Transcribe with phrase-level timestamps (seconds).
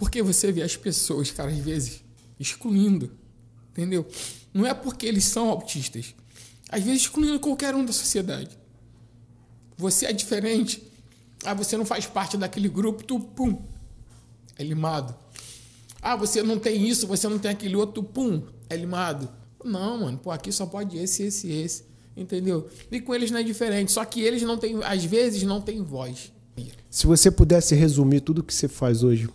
[0.00, 2.02] Porque você vê as pessoas, cara, às vezes,
[2.38, 3.10] excluindo.
[3.70, 4.06] Entendeu?
[4.52, 6.14] Não é porque eles são autistas.
[6.70, 8.48] Às vezes excluindo qualquer um da sociedade.
[9.76, 10.82] Você é diferente.
[11.44, 13.62] Ah, você não faz parte daquele grupo, tu, pum,
[14.56, 15.14] é limado.
[16.00, 19.28] Ah, você não tem isso, você não tem aquele outro, pum, é limado.
[19.62, 21.84] Não, mano, pô, aqui só pode esse, esse, esse.
[22.16, 22.70] Entendeu?
[22.90, 23.92] E com eles não é diferente.
[23.92, 26.32] Só que eles não têm, às vezes, não têm voz.
[26.88, 29.28] Se você pudesse resumir tudo que você faz hoje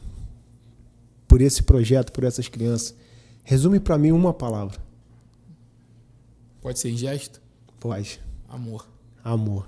[1.35, 2.95] por esse projeto, por essas crianças,
[3.43, 4.79] resume para mim uma palavra.
[6.61, 7.41] Pode ser em gesto?
[7.77, 8.21] Pode.
[8.47, 8.87] Amor.
[9.21, 9.67] Amor.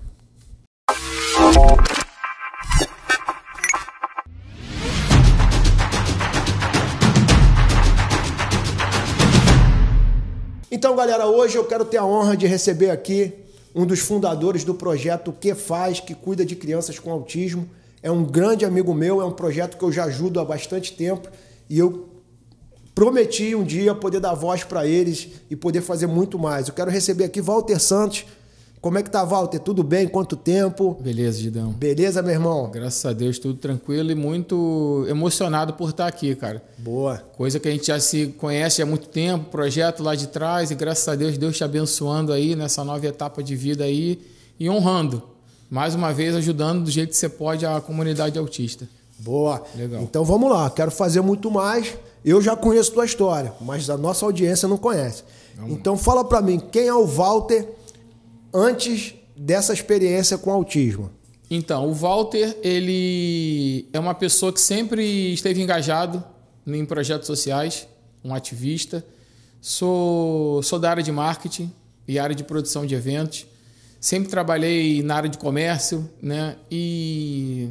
[10.72, 13.34] Então, galera, hoje eu quero ter a honra de receber aqui
[13.76, 17.70] um dos fundadores do projeto Que Faz, que cuida de crianças com autismo.
[18.02, 21.28] É um grande amigo meu, é um projeto que eu já ajudo há bastante tempo
[21.70, 22.08] e eu
[22.94, 26.68] prometi um dia poder dar voz para eles e poder fazer muito mais.
[26.68, 28.26] Eu quero receber aqui Walter Santos,
[28.80, 29.60] como é que tá, Walter?
[29.60, 30.08] Tudo bem?
[30.08, 30.98] Quanto tempo?
[31.02, 31.72] Beleza, Gidão.
[31.72, 32.70] Beleza, meu irmão?
[32.72, 36.64] Graças a Deus, tudo tranquilo e muito emocionado por estar aqui, cara.
[36.78, 37.18] Boa.
[37.36, 40.76] Coisa que a gente já se conhece há muito tempo, projeto lá de trás e
[40.76, 44.22] graças a Deus, Deus te abençoando aí nessa nova etapa de vida aí
[44.60, 45.24] e honrando.
[45.70, 48.88] Mais uma vez, ajudando do jeito que você pode a comunidade autista.
[49.20, 49.64] Boa.
[49.76, 50.02] Legal.
[50.02, 51.98] Então vamos lá, quero fazer muito mais.
[52.24, 55.24] Eu já conheço tua história, mas a nossa audiência não conhece.
[55.56, 57.68] Vamos então fala para mim, quem é o Walter
[58.54, 61.12] antes dessa experiência com autismo?
[61.50, 66.22] Então, o Walter, ele é uma pessoa que sempre esteve engajado
[66.66, 67.88] em projetos sociais,
[68.24, 69.04] um ativista.
[69.62, 71.72] Sou, sou da área de marketing
[72.08, 73.46] e área de produção de eventos.
[74.00, 76.58] Sempre trabalhei na área de comércio, né?
[76.70, 77.70] E,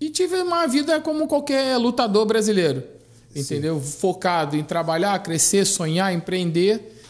[0.00, 2.82] e tive uma vida como qualquer lutador brasileiro,
[3.34, 3.80] entendeu?
[3.80, 3.98] Sim.
[3.98, 7.00] Focado em trabalhar, crescer, sonhar, empreender.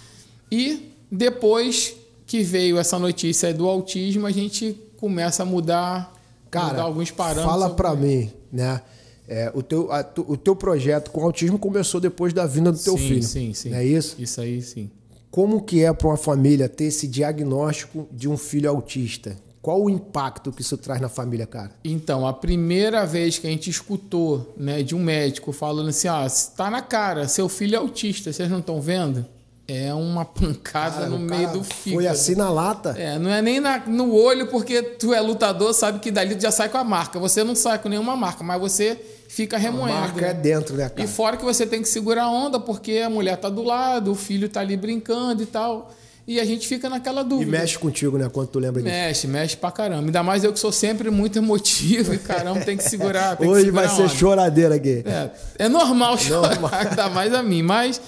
[0.51, 1.95] E depois
[2.27, 6.15] que veio essa notícia do autismo, a gente começa a mudar,
[6.51, 7.51] Cara, mudar alguns parâmetros.
[7.51, 8.81] Fala para mim, né?
[9.27, 12.97] É, o, teu, a, o teu projeto com autismo começou depois da vinda do teu
[12.97, 13.23] sim, filho.
[13.23, 13.75] Sim, sim.
[13.75, 14.17] é isso?
[14.19, 14.91] Isso aí, sim.
[15.31, 19.37] Como que é para uma família ter esse diagnóstico de um filho autista?
[19.61, 21.73] Qual o impacto que isso traz na família, cara?
[21.85, 26.27] Então, a primeira vez que a gente escutou né, de um médico falando assim, ah,
[26.57, 29.27] tá na cara, seu filho é autista, vocês não estão vendo?
[29.67, 32.03] É uma pancada cara, no meio do fígado.
[32.03, 32.95] Foi assim na lata?
[32.97, 36.41] É, não é nem na, no olho, porque tu é lutador, sabe que dali tu
[36.41, 37.19] já sai com a marca.
[37.19, 38.99] Você não sai com nenhuma marca, mas você
[39.29, 39.99] fica remoendo.
[39.99, 41.03] A marca é dentro, né, cara?
[41.03, 44.13] E fora que você tem que segurar a onda, porque a mulher tá do lado,
[44.13, 45.93] o filho tá ali brincando e tal.
[46.29, 47.49] E a gente fica naquela dúvida.
[47.49, 48.29] E mexe contigo, né?
[48.29, 48.95] Quando tu lembra disso.
[48.95, 50.05] Mexe, mexe pra caramba.
[50.05, 53.35] Ainda mais eu que sou sempre muito emotivo e caramba, tem que segurar.
[53.35, 55.03] Tem Hoje que segurar vai ser choradeira aqui.
[55.07, 55.31] É,
[55.65, 56.71] é normal chorar, normal.
[56.85, 57.99] ainda mais a mim, mas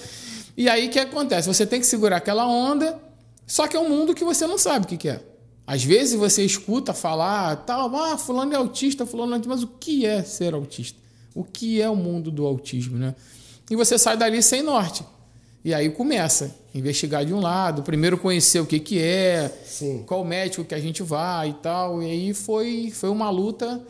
[0.55, 1.47] e aí o que acontece?
[1.47, 2.95] Você tem que segurar aquela onda,
[3.47, 5.19] só que é um mundo que você não sabe o que, que é.
[5.65, 9.67] Às vezes você escuta falar, tal, ah, fulano é autista, fulano é autista, mas o
[9.79, 10.99] que é ser autista?
[11.33, 13.15] O que é o mundo do autismo, né?
[13.67, 15.03] E você sai dali sem norte.
[15.63, 20.03] E aí começa a investigar de um lado, primeiro conhecer o que, que é, Sim.
[20.07, 22.01] qual médico que a gente vai e tal.
[22.01, 23.81] E aí foi, foi uma luta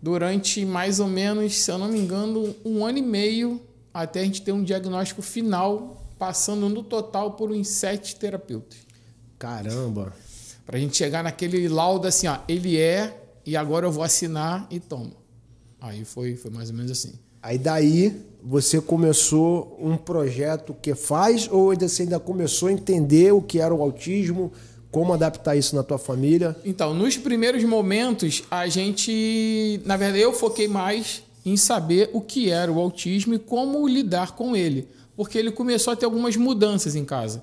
[0.00, 3.60] durante mais ou menos, se eu não me engano, um ano e meio
[3.94, 8.78] até a gente ter um diagnóstico final, passando no total por uns sete terapeutas.
[9.38, 10.12] Caramba!
[10.66, 14.66] Para a gente chegar naquele laudo assim, ó, ele é, e agora eu vou assinar
[14.70, 15.12] e toma.
[15.80, 17.14] Aí foi, foi mais ou menos assim.
[17.42, 23.42] Aí daí você começou um projeto que faz ou você ainda começou a entender o
[23.42, 24.52] que era o autismo,
[24.88, 26.54] como adaptar isso na tua família?
[26.64, 32.48] Então, nos primeiros momentos, a gente, na verdade, eu foquei mais em saber o que
[32.48, 34.86] era o autismo e como lidar com ele,
[35.16, 37.42] porque ele começou a ter algumas mudanças em casa,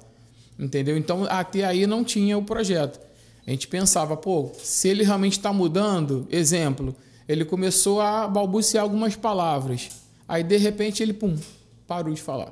[0.58, 0.98] entendeu?
[0.98, 2.98] Então até aí não tinha o projeto.
[3.46, 6.96] A gente pensava, pô, se ele realmente está mudando, exemplo,
[7.28, 9.90] ele começou a balbuciar algumas palavras,
[10.34, 11.38] aí de repente ele pum
[11.88, 12.52] parou de falar.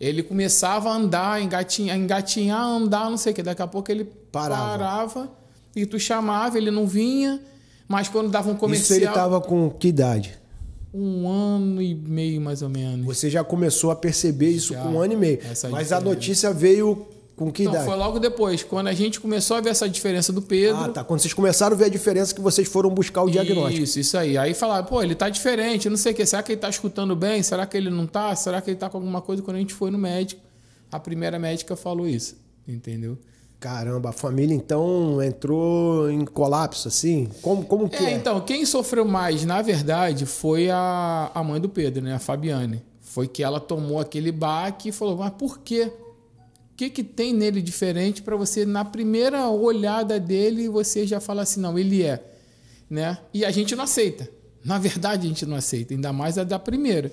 [0.00, 3.42] Ele começava a andar, engatinhar, engatinhar andar, não sei o que.
[3.42, 4.78] Daqui a pouco ele parava.
[4.78, 5.32] parava
[5.74, 7.40] e tu chamava, ele não vinha.
[7.88, 8.84] Mas quando dava um comercial.
[8.84, 10.38] Isso ele estava com que idade?
[10.96, 13.04] um ano e meio, mais ou menos.
[13.04, 15.40] Você já começou a perceber isso já, com um ano e meio.
[15.68, 17.86] Mas a notícia veio com que Não, idade?
[17.86, 20.76] foi logo depois, quando a gente começou a ver essa diferença do Pedro.
[20.84, 21.02] Ah, tá.
[21.04, 23.82] Quando vocês começaram a ver a diferença que vocês foram buscar o diagnóstico.
[23.82, 24.38] Isso, isso aí.
[24.38, 26.24] Aí falaram, pô, ele tá diferente, não sei o quê.
[26.24, 27.42] Será que ele tá escutando bem?
[27.42, 28.34] Será que ele não tá?
[28.36, 29.42] Será que ele tá com alguma coisa?
[29.42, 30.40] Quando a gente foi no médico,
[30.92, 32.36] a primeira médica falou isso.
[32.68, 33.18] Entendeu?
[33.58, 37.28] Caramba, a família então entrou em colapso, assim?
[37.40, 38.16] Como, como que É, é?
[38.16, 42.14] então, quem sofreu mais, na verdade, foi a, a mãe do Pedro, né?
[42.14, 42.82] A Fabiane.
[43.00, 45.90] Foi que ela tomou aquele baque e falou, mas por quê?
[46.74, 51.42] O que, que tem nele diferente para você, na primeira olhada dele, você já fala
[51.42, 52.20] assim, não, ele é.
[52.90, 53.16] Né?
[53.32, 54.28] E a gente não aceita.
[54.64, 57.12] Na verdade, a gente não aceita, ainda mais a da primeira.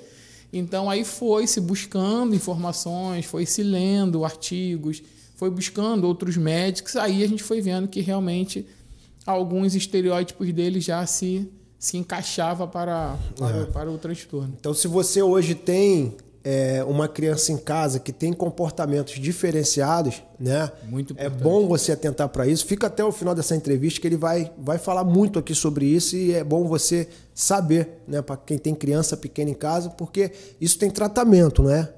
[0.51, 5.03] Então, aí foi se buscando informações, foi se lendo artigos,
[5.35, 8.65] foi buscando outros médicos, aí a gente foi vendo que realmente
[9.27, 11.47] alguns estereótipos dele já se,
[11.77, 14.55] se encaixava para, para, para o transtorno.
[14.59, 20.71] Então, se você hoje tem é, uma criança em casa que tem comportamentos diferenciados, né?
[20.87, 22.65] Muito É bom você atentar para isso.
[22.65, 26.15] Fica até o final dessa entrevista que ele vai, vai falar muito aqui sobre isso
[26.15, 28.21] e é bom você saber, né?
[28.21, 31.89] Para quem tem criança pequena em casa, porque isso tem tratamento, né?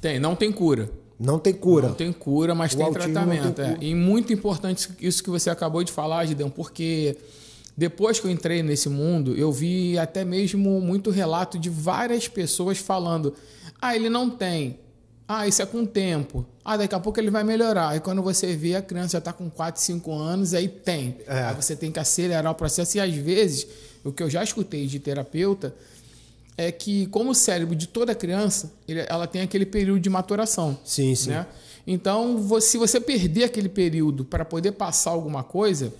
[0.00, 0.90] Tem, não tem cura.
[1.18, 1.88] Não tem cura.
[1.88, 3.52] Não tem cura, mas O tem tratamento.
[3.52, 3.78] tem é.
[3.80, 7.16] E muito importante isso que você acabou de falar, Gideon, porque
[7.76, 12.78] depois que eu entrei nesse mundo, eu vi até mesmo muito relato de várias pessoas
[12.78, 13.34] falando:
[13.84, 14.78] ah, ele não tem.
[15.28, 16.46] Ah, isso é com o tempo.
[16.64, 17.94] Ah, daqui a pouco ele vai melhorar.
[17.94, 21.18] E quando você vê, a criança já está com 4, 5 anos, aí tem.
[21.26, 21.44] É.
[21.44, 22.96] Aí você tem que acelerar o processo.
[22.96, 23.66] E às vezes,
[24.02, 25.74] o que eu já escutei de terapeuta
[26.56, 28.72] é que, como o cérebro de toda criança,
[29.06, 30.78] ela tem aquele período de maturação.
[30.82, 31.30] Sim, sim.
[31.30, 31.46] Né?
[31.86, 35.92] Então, se você perder aquele período para poder passar alguma coisa,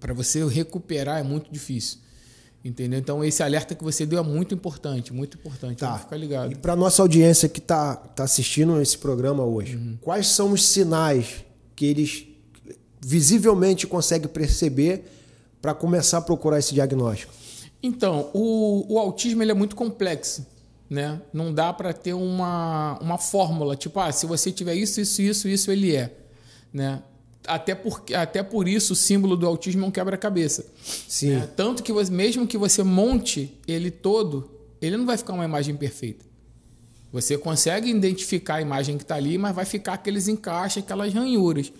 [0.00, 1.98] para você recuperar é muito difícil.
[2.66, 2.98] Entendeu?
[2.98, 5.78] Então, esse alerta que você deu é muito importante, muito importante.
[5.78, 5.98] Tá.
[5.98, 6.50] Fica ligado.
[6.50, 9.96] E para nossa audiência que está tá assistindo esse programa hoje, Uhum.
[10.00, 11.44] quais são os sinais
[11.76, 12.26] que eles
[13.00, 15.04] visivelmente conseguem perceber
[15.62, 17.32] para começar a procurar esse diagnóstico?
[17.80, 20.44] Então, o, o autismo ele é muito complexo,
[20.90, 21.20] né?
[21.32, 25.46] Não dá para ter uma, uma fórmula, tipo, ah, se você tiver isso, isso, isso,
[25.48, 26.12] isso, ele é,
[26.72, 27.00] né?
[27.46, 30.66] Até por, até por isso o símbolo do autismo é um quebra-cabeça.
[31.08, 31.30] Sim.
[31.30, 31.48] né?
[31.56, 34.50] Tanto que você- mesmo que você monte ele todo,
[34.80, 36.24] ele não vai ficar uma imagem perfeita.
[37.12, 41.72] Você consegue identificar a imagem que está ali, mas vai ficar aqueles encaixes, aquelas ranhuras.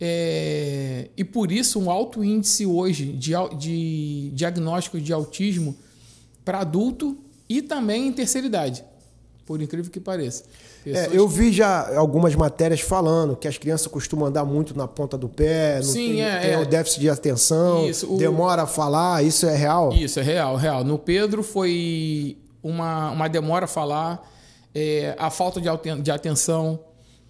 [0.00, 5.76] É, e por isso, um alto índice hoje de, de diagnóstico de autismo
[6.44, 7.16] para adulto
[7.48, 8.84] e também em terceira idade,
[9.46, 10.42] por incrível que pareça.
[10.84, 15.16] É, eu vi já algumas matérias falando que as crianças costumam andar muito na ponta
[15.16, 16.58] do pé, Sim, tem, é, tem é.
[16.58, 19.92] o déficit de atenção, Isso, o- demora a falar, isso é real?
[19.92, 20.82] Isso, é real, real.
[20.82, 24.28] No Pedro foi uma, uma demora a falar,
[24.74, 25.68] é, a falta de,
[26.02, 26.80] de atenção,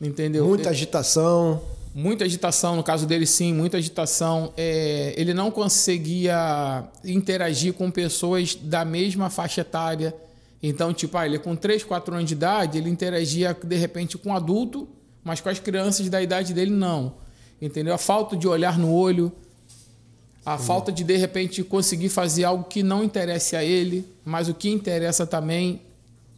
[0.01, 0.47] entendeu?
[0.47, 1.61] Muita agitação.
[1.95, 4.53] Muita agitação, no caso dele sim, muita agitação.
[4.57, 10.15] É, ele não conseguia interagir com pessoas da mesma faixa etária.
[10.69, 14.35] Então, tipo, ah, ele com 3, 4 anos de idade, ele interagia de repente com
[14.35, 14.89] adulto,
[15.23, 17.15] mas com as crianças da idade dele não.
[17.63, 17.95] Entendeu?
[17.95, 19.31] A falta de olhar no olho,
[20.45, 24.55] a falta de de repente conseguir fazer algo que não interesse a ele, mas o
[24.55, 25.83] que interessa também,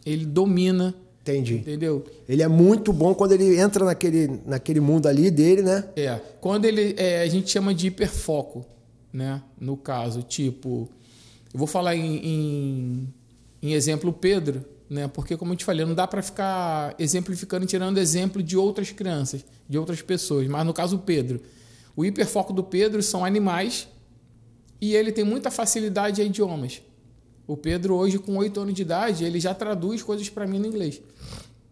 [0.04, 0.94] ele domina.
[1.22, 1.54] Entendi.
[1.56, 2.04] Entendeu?
[2.28, 5.84] Ele é muito bom quando ele entra naquele, naquele mundo ali dele, né?
[5.96, 8.66] É, quando ele é, a gente chama de hiperfoco,
[9.10, 9.42] né?
[9.58, 10.86] No caso, tipo,
[11.52, 13.08] eu vou falar em, em,
[13.62, 15.08] em exemplo Pedro, né?
[15.08, 18.90] Porque como eu te falei, não dá para ficar exemplificando e tirando exemplo de outras
[18.90, 21.40] crianças, de outras pessoas, mas no caso Pedro,
[21.96, 23.88] o hiperfoco do Pedro são animais
[24.80, 26.80] e ele tem muita facilidade a idiomas.
[27.46, 30.66] O Pedro hoje com 8 anos de idade, ele já traduz coisas para mim no
[30.66, 31.00] inglês.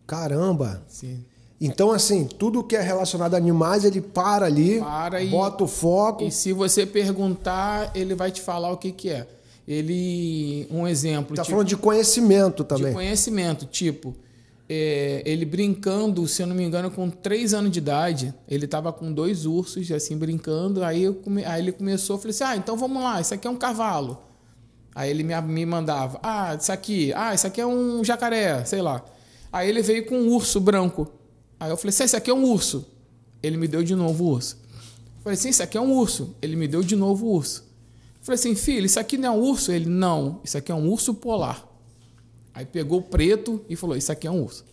[0.06, 0.82] Caramba!
[0.88, 1.24] Sim.
[1.60, 5.66] Então, assim, tudo que é relacionado a animais, ele para ali, Para e- bota o
[5.66, 6.24] foco.
[6.24, 9.26] E se você perguntar, ele vai te falar o que, que é.
[9.66, 12.92] Ele, um exemplo, Tá tipo, falando de conhecimento de também.
[12.92, 14.14] conhecimento, tipo,
[14.68, 18.92] é, ele brincando, se eu não me engano, com três anos de idade, ele tava
[18.92, 22.76] com dois ursos, assim, brincando, aí, come- aí ele começou, eu falei assim, ah, então
[22.76, 24.22] vamos lá, isso aqui é um cavalo.
[24.94, 28.80] Aí ele me, me mandava, ah, isso aqui, ah, isso aqui é um jacaré, sei
[28.80, 29.04] lá.
[29.52, 31.12] Aí ele veio com um urso branco.
[31.58, 32.86] Aí eu falei assim, isso aqui é um urso.
[33.42, 34.58] Ele me deu de novo o urso.
[35.18, 36.34] Eu falei assim, isso aqui é um urso.
[36.40, 37.65] Ele me deu de novo o urso.
[38.26, 39.70] Falei assim, filho, isso aqui não é um urso?
[39.70, 41.64] Ele, não, isso aqui é um urso polar.
[42.52, 44.64] Aí pegou o preto e falou, isso aqui é um urso.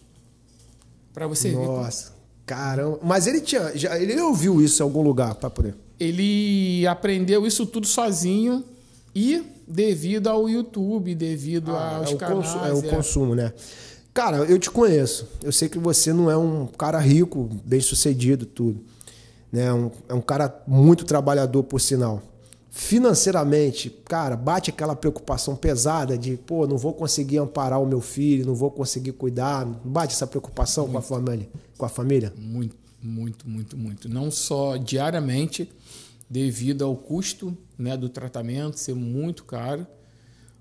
[1.14, 1.58] Pra você ver.
[1.58, 2.14] como- Nossa,
[2.48, 3.00] caramba.
[3.04, 3.72] Mas ele tinha.
[3.78, 5.76] Já, ele ouviu isso em algum lugar para poder.
[6.00, 8.64] Ele aprendeu isso tudo sozinho
[9.14, 12.48] e devido ao YouTube, devido aos é, o canais.
[12.48, 12.90] consu- é o é.
[12.90, 13.54] consumo, né?
[14.16, 15.28] Cara, eu te conheço.
[15.44, 18.84] Eu sei que você não é um cara rico, bem sucedido, tudo.
[19.52, 19.72] Né?
[19.72, 22.20] Um- é um cara muito trabalhador, por sinal.
[22.76, 28.48] Financeiramente, cara, bate aquela preocupação pesada de, pô, não vou conseguir amparar o meu filho,
[28.48, 29.64] não vou conseguir cuidar.
[29.64, 31.48] Bate essa preocupação com a família?
[31.78, 32.34] Com a família?
[32.36, 34.10] Muito, Muito, muito, muito.
[34.10, 35.72] Não só diariamente,
[36.28, 39.86] devido ao custo né, do tratamento ser muito caro,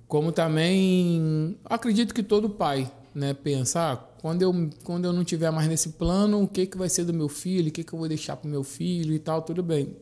[0.06, 5.50] como também acredito que todo pai né, pensa, ah, quando, eu, quando eu não tiver
[5.50, 7.98] mais nesse plano, o que, que vai ser do meu filho, o que, que eu
[7.98, 9.96] vou deixar para o meu filho e tal, tudo bem.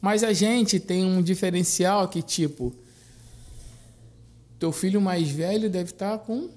[0.00, 2.72] Mas a gente tem um diferencial que, tipo,
[4.58, 6.48] teu filho mais velho deve estar tá com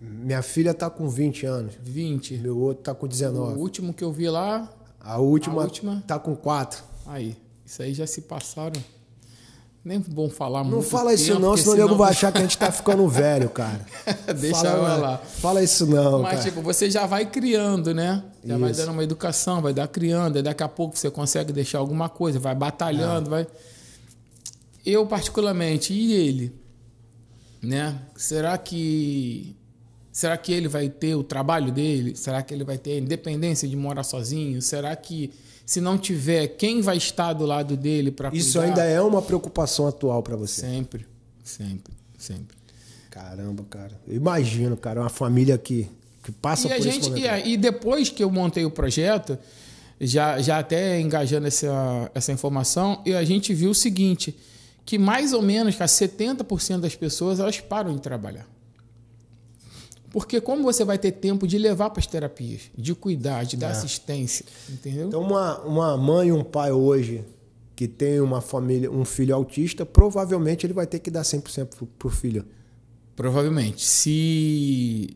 [0.00, 1.74] minha filha tá com 20 anos.
[1.82, 2.38] 20.
[2.38, 3.54] Meu outro tá com 19.
[3.54, 4.70] O último que eu vi lá.
[5.00, 6.04] A última, a última...
[6.06, 6.84] tá com 4.
[7.06, 7.36] Aí.
[7.64, 8.80] Isso aí já se passaram.
[9.86, 10.74] Nem bom falar muito.
[10.74, 13.06] Não fala isso tempo, não, senão o nego vai achar que a gente tá ficando
[13.06, 13.86] velho, cara.
[14.36, 15.18] Deixa fala, eu lá.
[15.18, 16.42] Fala isso não, Mas, cara.
[16.42, 18.20] tipo, você já vai criando, né?
[18.44, 18.60] Já isso.
[18.64, 22.08] vai dando uma educação, vai dar criando, e daqui a pouco você consegue deixar alguma
[22.08, 23.30] coisa, vai batalhando, é.
[23.30, 23.46] vai...
[24.84, 26.52] Eu, particularmente, e ele,
[27.62, 27.96] né?
[28.16, 29.54] Será que
[30.10, 32.16] Será que ele vai ter o trabalho dele?
[32.16, 34.60] Será que ele vai ter a independência de morar sozinho?
[34.60, 35.30] Será que
[35.66, 39.88] se não tiver, quem vai estar do lado dele para Isso ainda é uma preocupação
[39.88, 40.60] atual para você?
[40.60, 41.04] Sempre,
[41.42, 42.56] sempre, sempre.
[43.10, 44.00] Caramba, cara.
[44.06, 45.90] Eu imagino, cara, uma família que,
[46.22, 49.36] que passa e por a gente, e, e, depois que eu montei o projeto,
[50.00, 54.36] já, já até engajando essa, essa informação, e a gente viu o seguinte,
[54.84, 58.46] que mais ou menos 70% das pessoas elas param de trabalhar.
[60.16, 63.66] Porque como você vai ter tempo de levar para as terapias, de cuidar, de dar
[63.66, 63.70] é.
[63.72, 65.08] assistência, entendeu?
[65.08, 67.22] Então uma, uma mãe e um pai hoje
[67.74, 71.68] que tem uma família, um filho autista, provavelmente ele vai ter que dar 100%
[71.98, 72.46] para o filho.
[73.14, 73.84] Provavelmente.
[73.84, 75.14] Se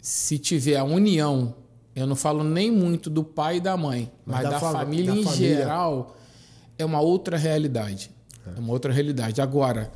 [0.00, 1.54] se tiver a união,
[1.94, 5.12] eu não falo nem muito do pai e da mãe, mas, mas da, da, família
[5.12, 5.56] da em família.
[5.58, 6.16] geral,
[6.76, 8.10] é uma outra realidade.
[8.44, 8.56] É.
[8.56, 9.40] é uma outra realidade.
[9.40, 9.92] Agora,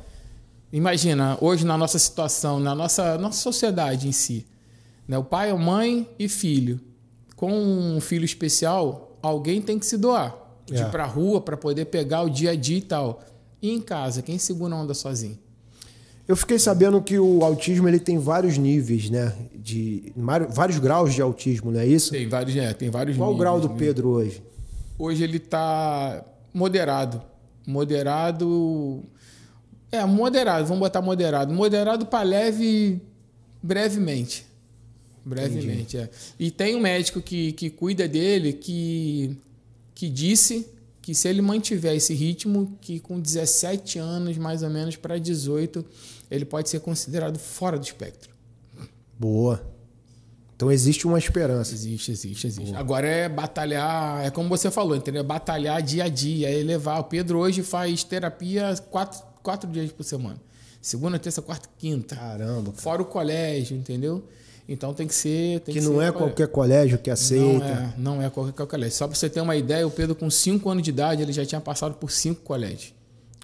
[0.71, 4.45] Imagina, hoje na nossa situação, na nossa, nossa sociedade em si,
[5.07, 5.17] né?
[5.17, 6.79] o pai, a mãe e filho.
[7.35, 10.35] Com um filho especial, alguém tem que se doar.
[10.65, 10.81] De é.
[10.81, 13.23] ir pra rua para poder pegar o dia a dia e tal.
[13.61, 15.37] E em casa, quem segura a onda sozinho?
[16.27, 19.33] Eu fiquei sabendo que o autismo ele tem vários níveis, né?
[19.55, 20.11] De
[20.49, 22.11] vários graus de autismo, não é isso?
[22.11, 23.39] Tem vários, é, tem vários Qual níveis.
[23.39, 23.75] O grau do né?
[23.77, 24.43] Pedro hoje?
[24.99, 26.21] Hoje ele está
[26.53, 27.21] moderado.
[27.65, 29.03] Moderado
[29.91, 31.53] é, moderado, vamos botar moderado.
[31.53, 33.01] Moderado para leve
[33.61, 34.45] brevemente.
[35.25, 35.97] Brevemente, Entendi.
[35.97, 36.09] é.
[36.39, 39.37] E tem um médico que, que cuida dele que,
[39.93, 40.67] que disse
[41.01, 45.85] que se ele mantiver esse ritmo, que com 17 anos, mais ou menos, para 18,
[46.29, 48.33] ele pode ser considerado fora do espectro.
[49.17, 49.61] Boa.
[50.55, 51.73] Então existe uma esperança.
[51.73, 52.71] Existe, existe, existe.
[52.71, 52.79] Boa.
[52.79, 55.23] Agora é batalhar, é como você falou, entendeu?
[55.23, 56.99] Batalhar dia a dia, é elevar.
[56.99, 60.35] O Pedro hoje faz terapia quatro, quatro dias por semana.
[60.81, 62.17] Segunda, terça, quarta, quinta.
[62.17, 62.71] Caramba.
[62.71, 62.81] Cara.
[62.81, 64.21] Fora o colégio, entendeu?
[64.67, 65.61] Então tem que ser.
[65.61, 67.93] Tem que, que não ser é qualquer colégio que aceita.
[67.97, 68.97] Não é, não é qualquer colégio.
[68.97, 71.45] Só para você ter uma ideia, o Pedro, com 5 anos de idade, ele já
[71.45, 72.93] tinha passado por cinco colégios.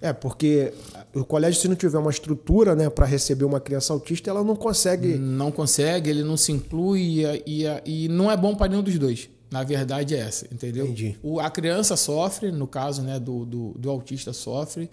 [0.01, 0.73] É, porque
[1.15, 4.57] o colégio, se não tiver uma estrutura né, para receber uma criança autista, ela não
[4.57, 5.17] consegue.
[5.17, 8.99] Não consegue, ele não se inclui e, e, e não é bom para nenhum dos
[8.99, 9.29] dois.
[9.49, 10.85] Na verdade é essa, entendeu?
[10.85, 11.17] Entendi.
[11.23, 14.89] O, a criança sofre, no caso né, do, do, do autista sofre,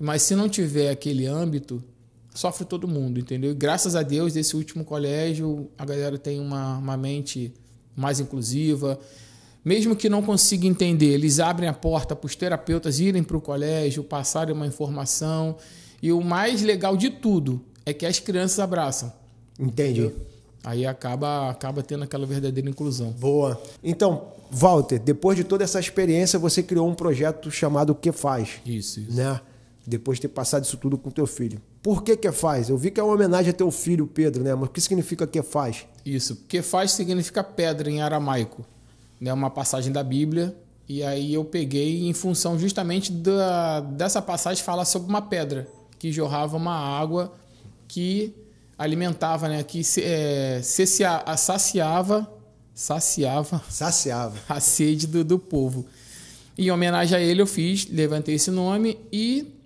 [0.00, 1.84] mas se não tiver aquele âmbito,
[2.34, 3.50] sofre todo mundo, entendeu?
[3.50, 7.52] E graças a Deus, desse último colégio, a galera tem uma, uma mente
[7.94, 8.98] mais inclusiva.
[9.62, 13.42] Mesmo que não consiga entender, eles abrem a porta para os terapeutas irem para o
[13.42, 15.56] colégio, passarem uma informação.
[16.02, 19.12] E o mais legal de tudo é que as crianças abraçam.
[19.58, 20.00] Entendi.
[20.00, 20.26] Entendeu?
[20.64, 23.10] Aí acaba, acaba tendo aquela verdadeira inclusão.
[23.12, 23.60] Boa.
[23.84, 28.60] Então, Walter, depois de toda essa experiência, você criou um projeto chamado O Que Faz.
[28.64, 29.12] Isso, isso.
[29.14, 29.40] Né?
[29.86, 31.60] Depois de ter passado isso tudo com teu filho.
[31.82, 32.68] Por que que faz?
[32.68, 34.54] Eu vi que é uma homenagem a teu filho, Pedro, né?
[34.54, 35.86] Mas o que significa que faz?
[36.04, 38.64] Isso, que faz significa pedra em aramaico,
[39.20, 39.32] né?
[39.32, 40.54] Uma passagem da Bíblia.
[40.88, 45.68] E aí eu peguei em função justamente da, dessa passagem falar sobre uma pedra
[45.98, 47.32] que jorrava uma água
[47.86, 48.34] que
[48.76, 49.62] alimentava, né?
[49.62, 52.30] Que se, é, se, a, saciava,
[52.74, 55.86] saciava, saciava a sede do, do povo.
[56.58, 59.59] Em homenagem a ele eu fiz, levantei esse nome e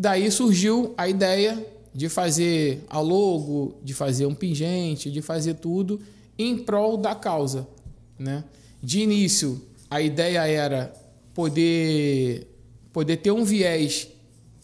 [0.00, 1.62] Daí surgiu a ideia
[1.94, 6.00] de fazer a logo, de fazer um pingente, de fazer tudo
[6.38, 7.68] em prol da causa.
[8.18, 8.42] Né?
[8.82, 10.90] De início, a ideia era
[11.34, 12.46] poder,
[12.94, 14.08] poder ter um viés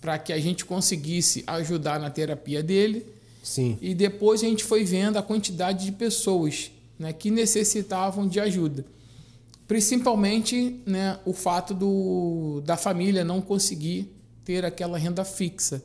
[0.00, 3.05] para que a gente conseguisse ajudar na terapia dele.
[3.43, 3.76] Sim.
[3.83, 8.87] E depois a gente foi vendo a quantidade de pessoas né, que necessitavam de ajuda.
[9.69, 14.15] Principalmente né, o fato do, da família não conseguir
[14.47, 15.83] ter aquela renda fixa.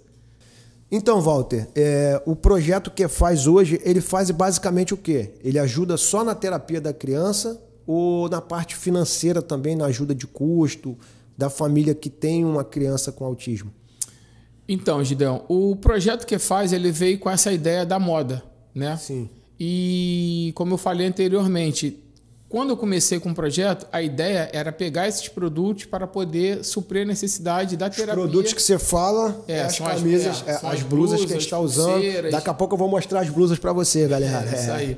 [0.90, 5.32] Então, Walter, é, o projeto que faz hoje, ele faz basicamente o quê?
[5.44, 10.28] Ele ajuda só na terapia da criança ou na parte financeira também, na ajuda de
[10.28, 10.96] custo
[11.36, 13.74] da família que tem uma criança com autismo?
[14.68, 18.44] Então, Gideão, o projeto que faz, ele veio com essa ideia da moda,
[18.76, 18.96] né?
[18.98, 19.28] Sim.
[19.60, 21.98] E como eu falei anteriormente,
[22.52, 27.04] quando eu comecei com o projeto, a ideia era pegar esses produtos para poder suprir
[27.04, 28.22] a necessidade da terapia.
[28.22, 31.28] Os produtos que você fala é, é as camisas, as, é, as, as, blusas, que
[31.28, 31.94] a gente está usando.
[31.94, 32.32] Pulseiras.
[32.34, 34.50] Daqui a pouco eu vou mostrar as blusas para você, galera.
[34.54, 34.98] É, isso aí.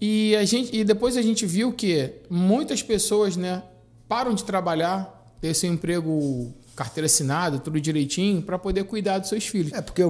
[0.00, 3.64] E, a gente, e depois a gente viu que muitas pessoas né,
[4.06, 9.46] param de trabalhar, ter seu emprego carteira assinada, tudo direitinho, para poder cuidar dos seus
[9.46, 9.72] filhos.
[9.72, 10.02] É, porque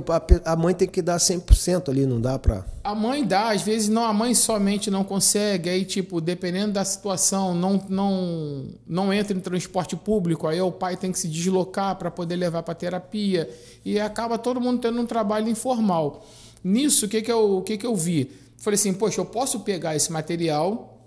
[0.44, 2.64] a mãe tem que dar 100% ali, não dá para...
[2.82, 6.84] A mãe dá, às vezes não, a mãe somente não consegue, aí tipo, dependendo da
[6.84, 11.96] situação, não, não, não entra em transporte público, aí o pai tem que se deslocar
[11.96, 13.48] para poder levar para terapia,
[13.84, 16.26] e acaba todo mundo tendo um trabalho informal.
[16.62, 18.30] Nisso, o que, que, eu, o que, que eu vi?
[18.56, 20.98] Falei assim, poxa, eu posso pegar esse material,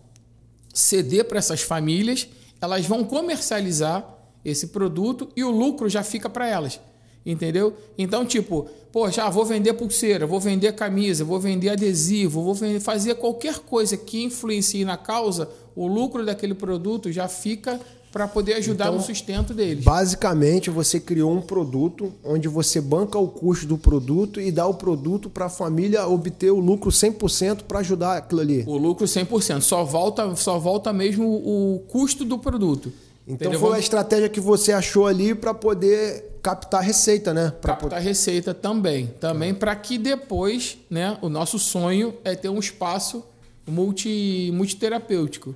[0.72, 2.28] ceder para essas famílias,
[2.62, 4.17] elas vão comercializar
[4.48, 6.80] esse produto e o lucro já fica para elas.
[7.26, 7.74] Entendeu?
[7.98, 12.80] Então, tipo, poxa, ah, vou vender pulseira, vou vender camisa, vou vender adesivo, vou vender,
[12.80, 17.82] fazer qualquer coisa que influencie na causa, o lucro daquele produto já fica
[18.14, 19.84] para poder ajudar então, no sustento deles.
[19.84, 24.74] Basicamente, você criou um produto onde você banca o custo do produto e dá o
[24.74, 28.64] produto para a família obter o lucro 100% para ajudar aquilo ali.
[28.66, 32.92] O lucro 100%, só volta, só volta mesmo o custo do produto.
[33.28, 33.60] Então Entendeu?
[33.60, 37.52] foi a estratégia que você achou ali para poder captar receita, né?
[37.62, 38.02] Pra captar poder...
[38.02, 39.08] receita também.
[39.20, 41.18] Também para que depois, né?
[41.22, 43.24] O nosso sonho é ter um espaço
[43.68, 45.54] multi, multiterapêutico.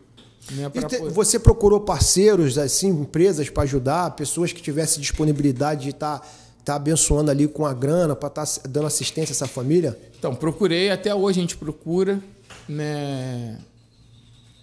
[0.51, 6.19] Né, te, você procurou parceiros, assim, empresas para ajudar, pessoas que tivessem disponibilidade de estar
[6.19, 6.27] tá,
[6.65, 9.97] tá abençoando ali com a grana, para estar tá dando assistência a essa família?
[10.19, 12.21] Então, procurei, até hoje a gente procura,
[12.67, 13.59] né?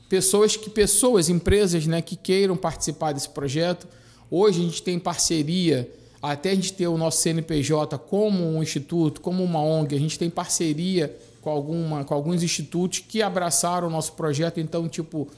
[0.09, 3.87] Pessoas que pessoas, empresas, né, que queiram participar desse projeto.
[4.31, 9.21] Hoje a gente tem parceria, até a gente ter o nosso CNPJ como um instituto,
[9.21, 13.91] como uma ONG, a gente tem parceria com alguma com alguns institutos que abraçaram o
[13.91, 15.28] nosso projeto, então tipo,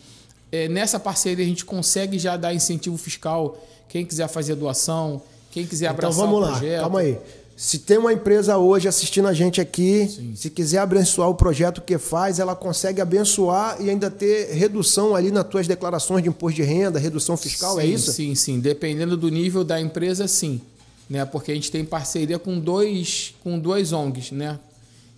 [0.50, 5.66] é, nessa parceria a gente consegue já dar incentivo fiscal, quem quiser fazer doação, quem
[5.66, 6.76] quiser então, abraçar então, vamos o projeto.
[6.76, 7.18] Lá, calma aí.
[7.60, 10.34] Se tem uma empresa hoje assistindo a gente aqui, Sim.
[10.34, 15.30] se quiser abençoar o projeto que faz, ela consegue abençoar e ainda ter redução ali
[15.30, 18.12] nas tuas declarações de imposto de renda, redução fiscal, é sim, é isso?
[18.12, 18.60] Sim, sim.
[18.60, 20.58] Dependendo do nível da empresa, sim.
[21.06, 21.22] Né?
[21.26, 24.58] Porque a gente tem parceria com dois, com dois ONGs, né?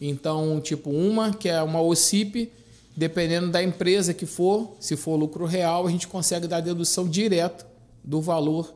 [0.01, 2.51] Então, tipo, uma que é uma OCIP,
[2.97, 7.65] dependendo da empresa que for, se for lucro real, a gente consegue dar dedução direto
[8.03, 8.75] do valor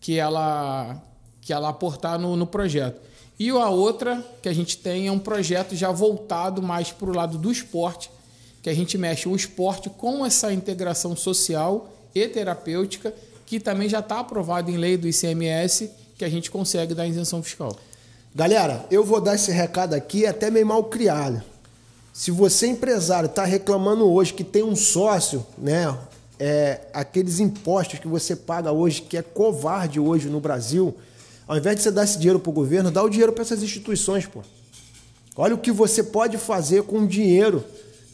[0.00, 1.09] que ela
[1.40, 3.00] que ela aportar no, no projeto.
[3.38, 7.14] E a outra que a gente tem é um projeto já voltado mais para o
[7.14, 8.10] lado do esporte,
[8.62, 13.14] que a gente mexe o esporte com essa integração social e terapêutica,
[13.46, 17.42] que também já está aprovado em lei do ICMS, que a gente consegue dar isenção
[17.42, 17.74] fiscal.
[18.34, 21.42] Galera, eu vou dar esse recado aqui até meio mal criado.
[22.12, 25.98] Se você empresário está reclamando hoje que tem um sócio, né,
[26.38, 30.94] é, aqueles impostos que você paga hoje, que é covarde hoje no Brasil,
[31.50, 33.60] ao invés de você dar esse dinheiro para o governo, dá o dinheiro para essas
[33.60, 34.40] instituições, pô.
[35.34, 37.64] Olha o que você pode fazer com o dinheiro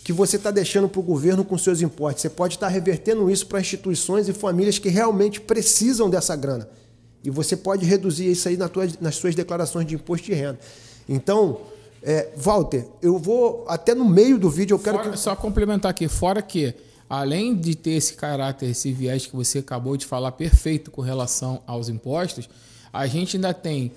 [0.03, 2.23] que você está deixando para o governo com seus impostos.
[2.23, 6.67] Você pode estar tá revertendo isso para instituições e famílias que realmente precisam dessa grana.
[7.23, 10.59] E você pode reduzir isso aí nas, tuas, nas suas declarações de imposto de renda.
[11.07, 11.61] Então,
[12.03, 15.19] é, Walter, eu vou até no meio do vídeo, eu quero fora, que...
[15.19, 16.75] Só complementar aqui, fora que,
[17.07, 21.63] além de ter esse caráter, esse viés que você acabou de falar perfeito com relação
[21.67, 22.49] aos impostos,
[22.97, 23.93] a gente ainda tem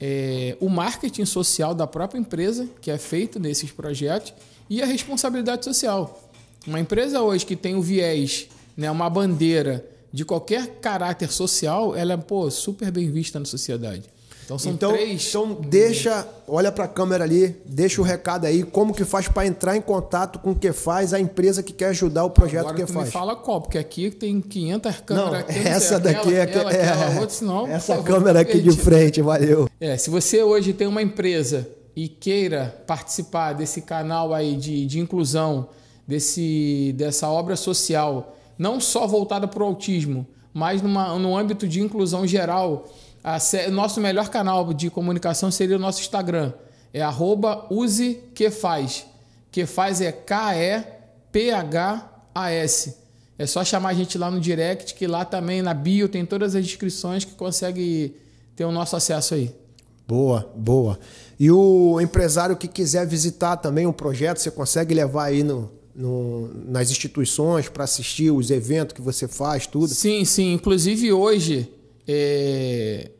[0.00, 4.34] é, o marketing social da própria empresa, que é feito nesses projetos,
[4.68, 6.30] e a responsabilidade social.
[6.66, 12.12] Uma empresa hoje que tem o viés, né, uma bandeira de qualquer caráter social, ela
[12.14, 14.04] é pô, super bem vista na sociedade.
[14.44, 15.28] Então são então, três.
[15.28, 19.46] Então deixa, olha para a câmera ali, deixa o recado aí, como que faz para
[19.46, 22.76] entrar em contato com o que faz a empresa que quer ajudar o projeto Agora
[22.76, 23.06] que tu faz.
[23.06, 25.30] Me fala qual, porque aqui tem 500 câmeras.
[25.32, 29.22] Não, aqui, essa daqui aquela, é, aquela, é, outra, senão, essa câmera aqui de frente,
[29.22, 29.68] valeu.
[29.80, 35.00] É, se você hoje tem uma empresa e queira participar desse canal aí de, de
[35.00, 35.68] inclusão,
[36.06, 41.80] desse, dessa obra social, não só voltada para o autismo, mas numa, no âmbito de
[41.80, 42.88] inclusão geral
[43.68, 46.52] o nosso melhor canal de comunicação seria o nosso Instagram.
[46.92, 49.06] É arroba use que faz.
[49.50, 50.84] Que faz é K-E-P-H-A-S.
[53.36, 56.54] É só chamar a gente lá no direct, que lá também na bio tem todas
[56.54, 58.14] as inscrições que consegue
[58.54, 59.52] ter o nosso acesso aí.
[60.06, 60.98] Boa, boa.
[61.40, 66.50] E o empresário que quiser visitar também o projeto, você consegue levar aí no, no,
[66.66, 69.88] nas instituições para assistir os eventos que você faz, tudo?
[69.88, 70.52] Sim, sim.
[70.52, 71.72] Inclusive hoje
[72.06, 73.10] é,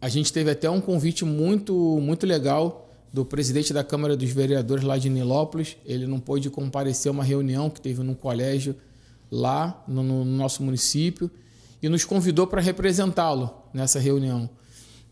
[0.00, 4.84] a gente teve até um convite muito, muito legal do presidente da Câmara dos Vereadores
[4.84, 5.76] lá de Nilópolis.
[5.84, 8.76] Ele não pôde comparecer a uma reunião que teve num colégio
[9.30, 11.30] lá no, no nosso município
[11.82, 14.48] e nos convidou para representá-lo nessa reunião.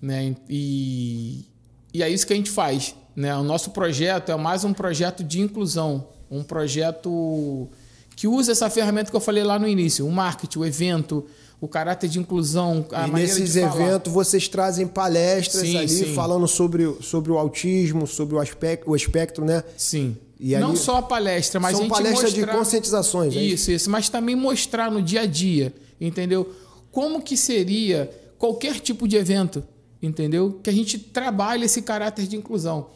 [0.01, 0.37] Né?
[0.49, 1.47] E,
[1.93, 2.95] e é isso que a gente faz.
[3.17, 3.35] Né?
[3.37, 7.69] O nosso projeto é mais um projeto de inclusão, um projeto
[8.17, 11.27] que usa essa ferramenta que eu falei lá no início, o marketing, o evento,
[11.65, 16.13] o caráter de inclusão, a e nesses eventos vocês trazem palestras sim, ali sim.
[16.13, 19.65] falando sobre, sobre o autismo, sobre o espectro, o espectro, né?
[19.75, 20.15] Sim.
[20.39, 22.53] E Não só a palestra, mas são a gente palestras mostrar...
[22.53, 23.35] de conscientizações.
[23.35, 26.53] É isso, isso, mas também mostrar no dia a dia, entendeu?
[26.93, 29.65] Como que seria qualquer tipo de evento,
[30.03, 30.61] entendeu?
[30.63, 32.89] Que a gente trabalhe esse caráter de inclusão.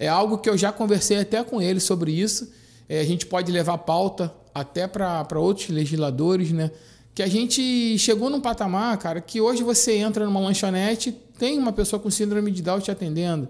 [0.00, 2.50] É algo que eu já conversei até com ele sobre isso.
[2.88, 6.72] É, a gente pode levar pauta até para outros legisladores, né?
[7.16, 11.72] Que a gente chegou num patamar, cara, que hoje você entra numa lanchonete, tem uma
[11.72, 13.48] pessoa com síndrome de Down te atendendo.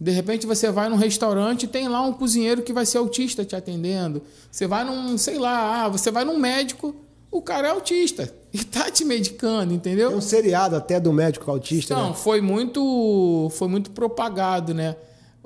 [0.00, 3.54] De repente você vai num restaurante, tem lá um cozinheiro que vai ser autista te
[3.54, 4.20] atendendo.
[4.50, 6.92] Você vai num, sei lá, ah, você vai num médico,
[7.30, 10.08] o cara é autista e tá te medicando, entendeu?
[10.08, 12.14] Tem um seriado até do médico autista, Não, né?
[12.16, 14.96] foi muito foi muito propagado, né?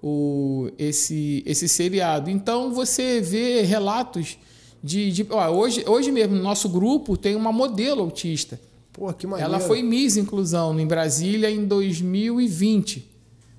[0.02, 2.30] O, esse, esse seriado.
[2.30, 4.38] Então você vê relatos
[4.82, 5.12] de.
[5.12, 8.60] de ó, hoje, hoje mesmo, no nosso grupo tem uma modelo autista.
[8.92, 9.52] Pô, que maneiro.
[9.52, 13.08] Ela foi Miss Inclusão em Brasília em 2020.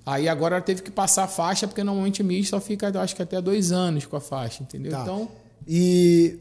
[0.06, 3.22] Aí agora ela teve que passar a faixa, porque normalmente Miss só fica, acho que
[3.22, 4.92] até dois anos com a faixa, entendeu?
[4.92, 5.04] Tá.
[5.04, 5.30] Então.
[5.68, 6.40] E,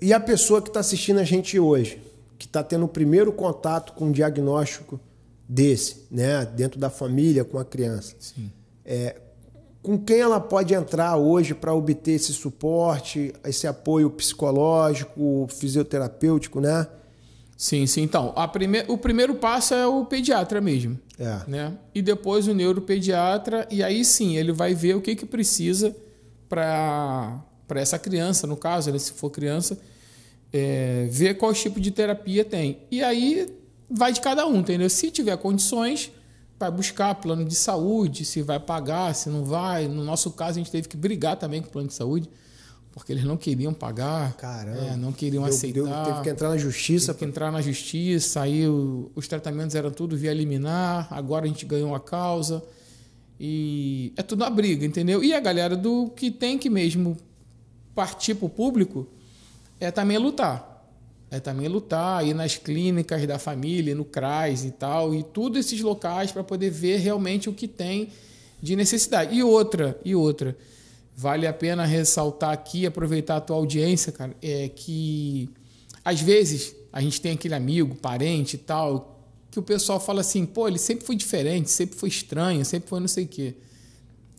[0.00, 2.00] e a pessoa que está assistindo a gente hoje,
[2.38, 4.98] que está tendo o primeiro contato com um diagnóstico
[5.46, 6.46] desse, né?
[6.46, 8.16] Dentro da família, com a criança.
[8.18, 8.50] Sim.
[8.84, 9.20] É,
[9.82, 16.86] com quem ela pode entrar hoje para obter esse suporte, esse apoio psicológico, fisioterapêutico, né?
[17.56, 18.02] Sim, sim.
[18.02, 18.84] Então, prime...
[18.88, 20.98] o primeiro passo é o pediatra mesmo.
[21.18, 21.40] É.
[21.46, 21.72] Né?
[21.94, 25.94] E depois o neuropediatra, e aí sim ele vai ver o que, que precisa
[26.48, 28.98] para essa criança, no caso, né?
[28.98, 29.78] se for criança,
[30.52, 32.78] é, ver qual tipo de terapia tem.
[32.90, 33.54] E aí
[33.90, 34.88] vai de cada um, entendeu?
[34.88, 36.10] Se tiver condições,
[36.60, 39.88] vai buscar plano de saúde, se vai pagar, se não vai.
[39.88, 42.28] No nosso caso, a gente teve que brigar também com o plano de saúde,
[42.92, 44.34] porque eles não queriam pagar.
[44.36, 44.78] Caramba.
[44.78, 45.80] É, não queriam Deu- aceitar.
[45.82, 47.06] deu- teve que entrar na justiça.
[47.14, 51.48] Teve que entrar na justiça, aí o- os tratamentos eram tudo via liminar, agora a
[51.48, 52.62] gente ganhou a causa.
[53.42, 55.24] E é tudo uma briga, entendeu?
[55.24, 57.16] E a galera do que tem que mesmo
[57.94, 59.08] partir para o público
[59.80, 60.69] é também lutar.
[61.30, 65.80] É também lutar, ir nas clínicas da família, no CRAS e tal, e tudo esses
[65.80, 68.08] locais para poder ver realmente o que tem
[68.60, 69.34] de necessidade.
[69.34, 70.56] E outra, e outra,
[71.16, 75.48] vale a pena ressaltar aqui, aproveitar a tua audiência, cara, é que
[76.04, 80.46] às vezes a gente tem aquele amigo, parente e tal, que o pessoal fala assim,
[80.46, 83.54] pô, ele sempre foi diferente, sempre foi estranho, sempre foi não sei o quê.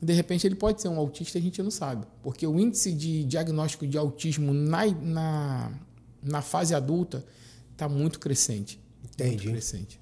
[0.02, 2.06] De repente ele pode ser um autista a gente não sabe.
[2.24, 5.72] Porque o índice de diagnóstico de autismo na, na,
[6.24, 7.24] na fase adulta
[7.72, 8.80] está muito crescente.
[9.04, 9.32] Entendi.
[9.32, 10.00] Muito crescente.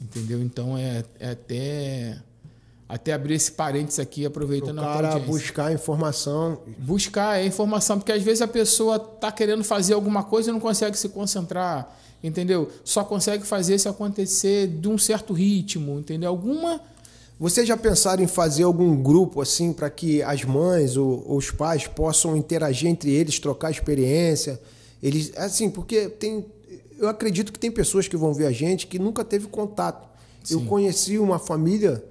[0.00, 0.42] Entendeu?
[0.42, 2.18] Então é, é até,
[2.88, 6.60] até abrir esse parênteses aqui, aproveitando a tua cara buscar informação.
[6.78, 10.60] Buscar é informação, porque às vezes a pessoa está querendo fazer alguma coisa e não
[10.60, 12.70] consegue se concentrar, entendeu?
[12.84, 16.30] Só consegue fazer se acontecer de um certo ritmo, entendeu?
[16.30, 16.80] Alguma.
[17.38, 21.50] Vocês já pensaram em fazer algum grupo assim para que as mães ou, ou os
[21.50, 24.58] pais possam interagir entre eles, trocar experiência?
[25.02, 26.46] Eles, assim, porque tem,
[26.98, 30.08] eu acredito que tem pessoas que vão ver a gente que nunca teve contato.
[30.50, 30.66] Eu Sim.
[30.66, 32.04] conheci uma família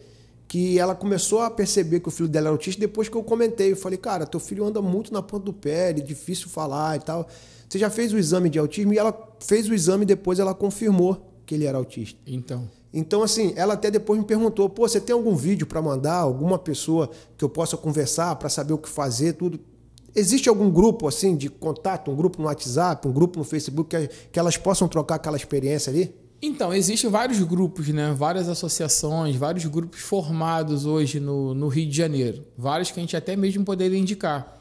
[0.48, 3.72] que ela começou a perceber que o filho dela era autista depois que eu comentei.
[3.72, 7.00] Eu falei, cara, teu filho anda muito na ponta do pé, é difícil falar e
[7.00, 7.28] tal.
[7.68, 8.94] Você já fez o exame de autismo?
[8.94, 12.20] E ela fez o exame e depois ela confirmou que ele era autista.
[12.26, 12.70] Então.
[12.94, 16.58] Então, assim, ela até depois me perguntou: pô, você tem algum vídeo para mandar, alguma
[16.58, 19.60] pessoa que eu possa conversar para saber o que fazer, tudo?
[20.16, 24.10] Existe algum grupo, assim, de contato, um grupo no WhatsApp, um grupo no Facebook, que,
[24.32, 26.16] que elas possam trocar aquela experiência ali?
[26.42, 28.14] Então, existem vários grupos, né?
[28.16, 32.46] várias associações, vários grupos formados hoje no, no Rio de Janeiro.
[32.58, 34.56] Vários que a gente até mesmo poderia indicar.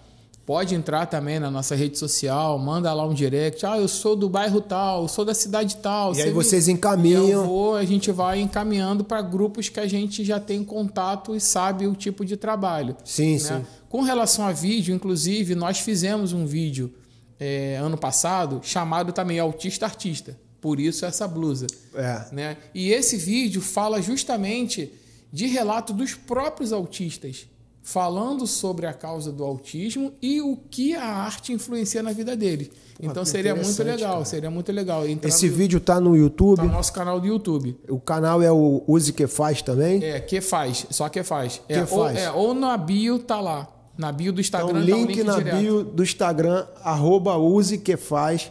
[0.47, 3.65] Pode entrar também na nossa rede social, manda lá um direct.
[3.65, 6.15] Ah, eu sou do bairro tal, sou da cidade tal.
[6.15, 7.27] E aí Você me- vocês encaminham.
[7.29, 11.41] Eu vou, a gente vai encaminhando para grupos que a gente já tem contato e
[11.41, 12.95] sabe o tipo de trabalho.
[13.05, 13.39] Sim, né?
[13.39, 13.67] sim.
[13.89, 16.93] Com relação a vídeo, inclusive, nós fizemos um vídeo
[17.41, 20.39] é, ano passado chamado também Autista Artista.
[20.61, 21.67] Por isso essa blusa.
[21.95, 22.27] É.
[22.33, 22.57] Né?
[22.75, 24.93] E esse vídeo fala justamente
[25.33, 27.47] de relato dos próprios autistas
[27.85, 32.73] falando sobre a causa do autismo e o que a arte influencia na vida dele.
[32.97, 34.25] Pô, então seria muito legal, cara.
[34.25, 35.07] seria muito legal.
[35.07, 36.57] Entrar Esse no, vídeo tá no YouTube.
[36.57, 37.77] tá no nosso canal do YouTube.
[37.87, 40.03] O canal é o Use Que Faz também.
[40.03, 41.61] É, que faz, só que faz.
[41.69, 42.19] É, Que ou, faz.
[42.19, 43.69] é, ou na bio tá lá.
[43.99, 45.57] Na bio do Então, Instagram tá um link, link na direto.
[45.59, 48.51] bio do Instagram, arroba Use Que Faz.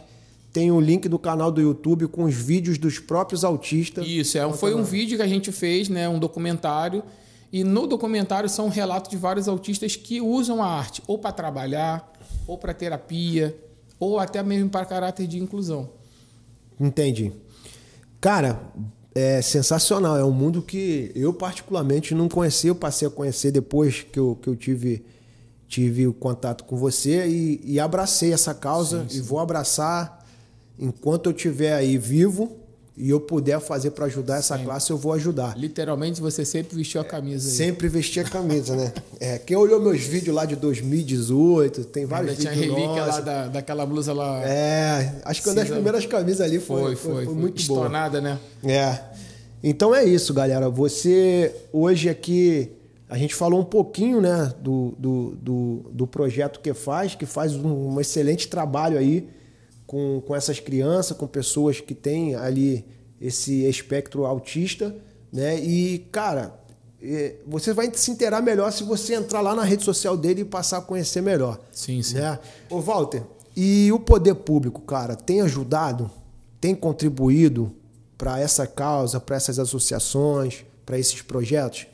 [0.52, 4.06] Tem o link do canal do YouTube com os vídeos dos próprios autistas.
[4.06, 7.02] Isso, é, foi um vídeo que a gente fez, né, um documentário.
[7.54, 12.12] E no documentário são relatos de vários autistas que usam a arte ou para trabalhar,
[12.48, 13.56] ou para terapia,
[13.96, 15.88] ou até mesmo para caráter de inclusão.
[16.80, 17.30] Entendi.
[18.20, 18.60] Cara,
[19.14, 20.16] é sensacional.
[20.16, 22.70] É um mundo que eu particularmente não conhecia.
[22.70, 25.06] Eu passei a conhecer depois que eu, que eu tive,
[25.68, 30.26] tive o contato com você e, e abracei essa causa e vou abraçar
[30.76, 32.63] enquanto eu estiver aí vivo
[32.96, 35.58] e eu puder fazer para ajudar essa classe, eu vou ajudar.
[35.58, 37.54] Literalmente você sempre vestiu a camisa aí.
[37.56, 38.92] Sempre vestir a camisa, né?
[39.18, 43.06] É, quem olhou meus vídeos lá de 2018, tem vários Ainda tinha vídeos relíquia lá
[43.06, 43.24] nossos.
[43.24, 44.42] da, daquela blusa lá.
[44.44, 47.80] É, acho que uma das primeiras camisas ali foi, foi, foi, foi, muito boa.
[47.80, 48.38] estonada, né?
[48.62, 48.96] É.
[49.62, 50.68] Então é isso, galera.
[50.70, 52.70] Você hoje aqui
[53.08, 57.54] a gente falou um pouquinho, né, do, do, do, do projeto que faz, que faz
[57.54, 59.28] um, um excelente trabalho aí
[59.86, 62.84] com, com essas crianças, com pessoas que têm ali
[63.20, 64.94] esse espectro autista,
[65.32, 65.58] né?
[65.58, 66.58] E cara,
[67.02, 70.44] é, você vai se inteirar melhor se você entrar lá na rede social dele e
[70.44, 71.60] passar a conhecer melhor.
[71.70, 72.14] Sim, sim.
[72.14, 72.38] Né?
[72.70, 73.22] Ô, Walter,
[73.56, 76.10] e o poder público, cara, tem ajudado,
[76.60, 77.74] tem contribuído
[78.16, 81.86] para essa causa, para essas associações, para esses projetos?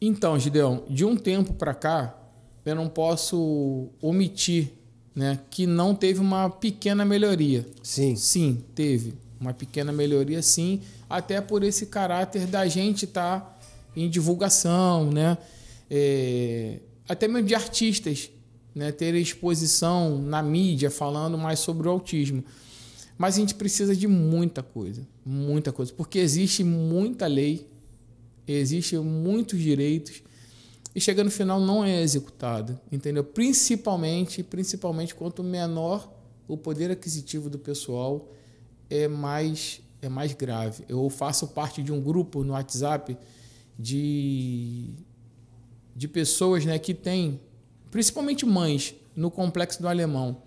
[0.00, 2.16] Então, Gideão, de um tempo para cá,
[2.64, 4.72] eu não posso omitir
[5.14, 7.66] né, que não teve uma pequena melhoria.
[7.82, 8.16] Sim.
[8.16, 13.60] Sim, teve uma pequena melhoria, sim, até por esse caráter da gente estar
[13.94, 15.36] em divulgação, né?
[15.90, 18.30] É, até mesmo de artistas,
[18.74, 18.92] né?
[18.92, 22.44] Ter exposição na mídia falando mais sobre o autismo.
[23.18, 27.66] Mas a gente precisa de muita coisa, muita coisa, porque existe muita lei,
[28.46, 30.22] existe muitos direitos
[30.94, 33.24] e chega no final não é executado, entendeu?
[33.24, 36.12] Principalmente, principalmente quanto menor
[36.46, 38.28] o poder aquisitivo do pessoal
[38.90, 40.84] é mais é mais grave.
[40.88, 43.16] Eu faço parte de um grupo no WhatsApp
[43.78, 44.90] de
[45.94, 47.40] de pessoas, né, que têm
[47.90, 50.42] principalmente mães no complexo do Alemão.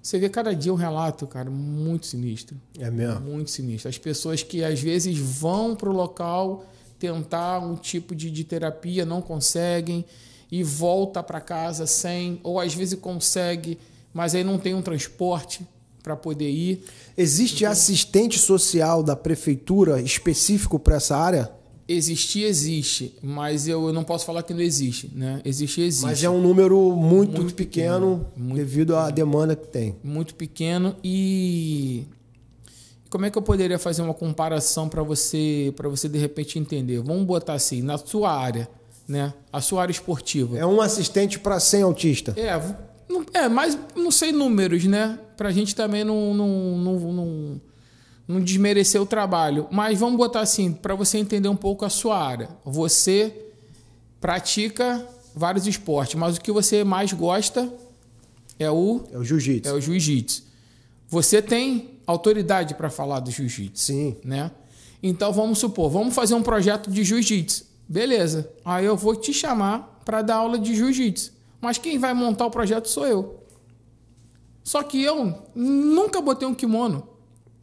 [0.00, 2.56] Você vê cada dia um relato, cara, muito sinistro.
[2.78, 3.20] É mesmo.
[3.22, 3.88] Muito sinistro.
[3.88, 6.64] As pessoas que às vezes vão para o local
[6.98, 10.04] tentar um tipo de, de terapia, não conseguem
[10.50, 13.78] e volta para casa sem, ou às vezes consegue,
[14.14, 15.66] mas aí não tem um transporte
[16.02, 16.84] para poder ir.
[17.18, 21.50] Existe assistente social da prefeitura específico para essa área?
[21.88, 25.40] Existir existe, mas eu, eu não posso falar que não existe, né?
[25.44, 26.04] Existir existe.
[26.04, 29.94] Mas é um número muito, Muito pequeno, pequeno, muito devido à demanda que tem.
[30.02, 32.04] muito pequeno e
[33.10, 37.00] como é que eu poderia fazer uma comparação para você para você de repente entender?
[37.00, 38.68] Vamos botar assim, na sua área,
[39.08, 39.32] né?
[39.52, 40.58] A sua área esportiva.
[40.58, 42.34] É um assistente para 100 autista.
[42.36, 42.56] É,
[43.08, 45.18] não- é, mas não sei números, né?
[45.36, 47.60] Pra gente também não, não, não, não,
[48.26, 49.68] não desmerecer o trabalho.
[49.70, 52.48] Mas vamos botar assim, para você entender um pouco a sua área.
[52.64, 53.32] Você
[54.20, 57.70] pratica vários esportes, mas o que você mais gosta
[58.58, 59.68] é o, É o jiu-jitsu.
[59.70, 60.42] é o jiu-jitsu.
[61.08, 64.16] Você tem autoridade para falar do jiu-jitsu Sim.
[64.24, 64.50] né?
[65.02, 67.64] Então vamos supor, vamos fazer um projeto de jiu-jitsu.
[67.88, 68.50] Beleza.
[68.64, 71.32] Aí eu vou te chamar para dar aula de jiu-jitsu.
[71.60, 73.40] Mas quem vai montar o projeto sou eu.
[74.64, 77.06] Só que eu nunca botei um kimono.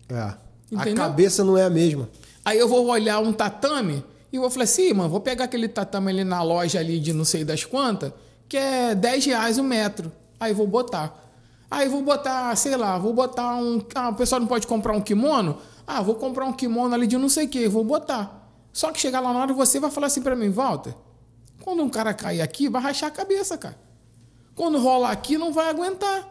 [0.08, 0.16] É.
[0.16, 0.38] A
[0.72, 0.96] Entendeu?
[0.96, 2.10] cabeça não é a mesma.
[2.46, 6.12] Aí eu vou olhar um tatame e vou falar assim, mano, vou pegar aquele tatame
[6.12, 8.12] ali na loja ali de não sei das quantas,
[8.48, 10.12] que é 10 reais o metro.
[10.40, 11.23] Aí vou botar.
[11.74, 13.84] Aí vou botar, sei lá, vou botar um.
[13.96, 15.58] Ah, o pessoal não pode comprar um kimono?
[15.88, 18.48] Ah, vou comprar um kimono ali de não sei o que, vou botar.
[18.72, 20.94] Só que chegar lá na hora você vai falar assim pra mim, Walter,
[21.64, 23.76] quando um cara cair aqui, vai rachar a cabeça, cara.
[24.54, 26.30] Quando rolar aqui, não vai aguentar.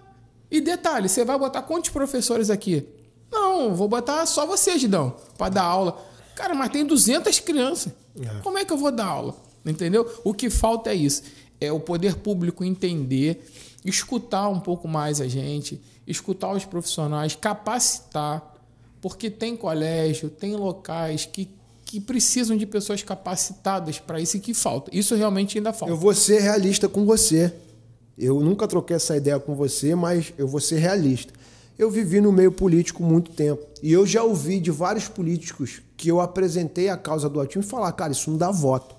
[0.49, 2.87] E detalhe, você vai botar quantos professores aqui?
[3.29, 6.01] Não, vou botar só você, Gidão, para dar aula.
[6.37, 7.93] Cara, mas tem 200 crianças.
[8.45, 9.35] Como é que eu vou dar aula?
[9.67, 10.09] Entendeu?
[10.23, 11.25] O que falta é isso.
[11.61, 13.45] É o poder público entender,
[13.85, 18.55] escutar um pouco mais a gente, escutar os profissionais, capacitar,
[19.01, 21.51] porque tem colégio, tem locais que,
[21.85, 24.91] que precisam de pessoas capacitadas para isso e que falta.
[24.95, 25.93] Isso realmente ainda falta.
[25.93, 27.53] Eu vou ser realista com você.
[28.17, 31.33] Eu nunca troquei essa ideia com você, mas eu vou ser realista.
[31.79, 33.67] Eu vivi no meio político muito tempo.
[33.83, 37.91] E eu já ouvi de vários políticos que eu apresentei a causa do autismo falar,
[37.93, 38.95] cara, isso não dá voto.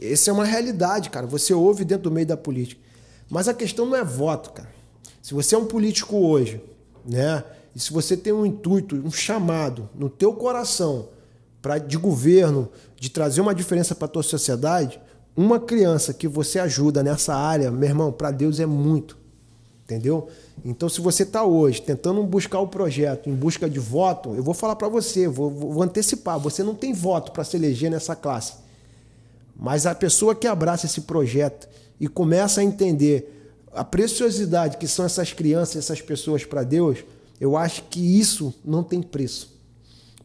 [0.00, 1.26] Essa é uma realidade, cara.
[1.26, 2.80] Você ouve dentro do meio da política.
[3.28, 4.70] Mas a questão não é voto, cara.
[5.22, 6.60] Se você é um político hoje,
[7.04, 7.42] né?
[7.74, 11.08] E se você tem um intuito, um chamado no teu coração
[11.60, 15.00] para de governo, de trazer uma diferença para a tua sociedade,
[15.36, 19.18] uma criança que você ajuda nessa área, meu irmão, para Deus é muito.
[19.84, 20.28] Entendeu?
[20.64, 24.54] Então, se você está hoje tentando buscar o projeto em busca de voto, eu vou
[24.54, 28.54] falar para você, vou, vou, antecipar: você não tem voto para se eleger nessa classe.
[29.54, 31.68] Mas a pessoa que abraça esse projeto
[32.00, 36.98] e começa a entender a preciosidade que são essas crianças, essas pessoas para Deus,
[37.40, 39.54] eu acho que isso não tem preço.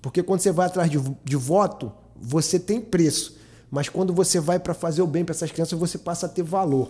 [0.01, 3.35] Porque quando você vai atrás de, de voto, você tem preço.
[3.69, 6.43] Mas quando você vai para fazer o bem para essas crianças, você passa a ter
[6.43, 6.89] valor.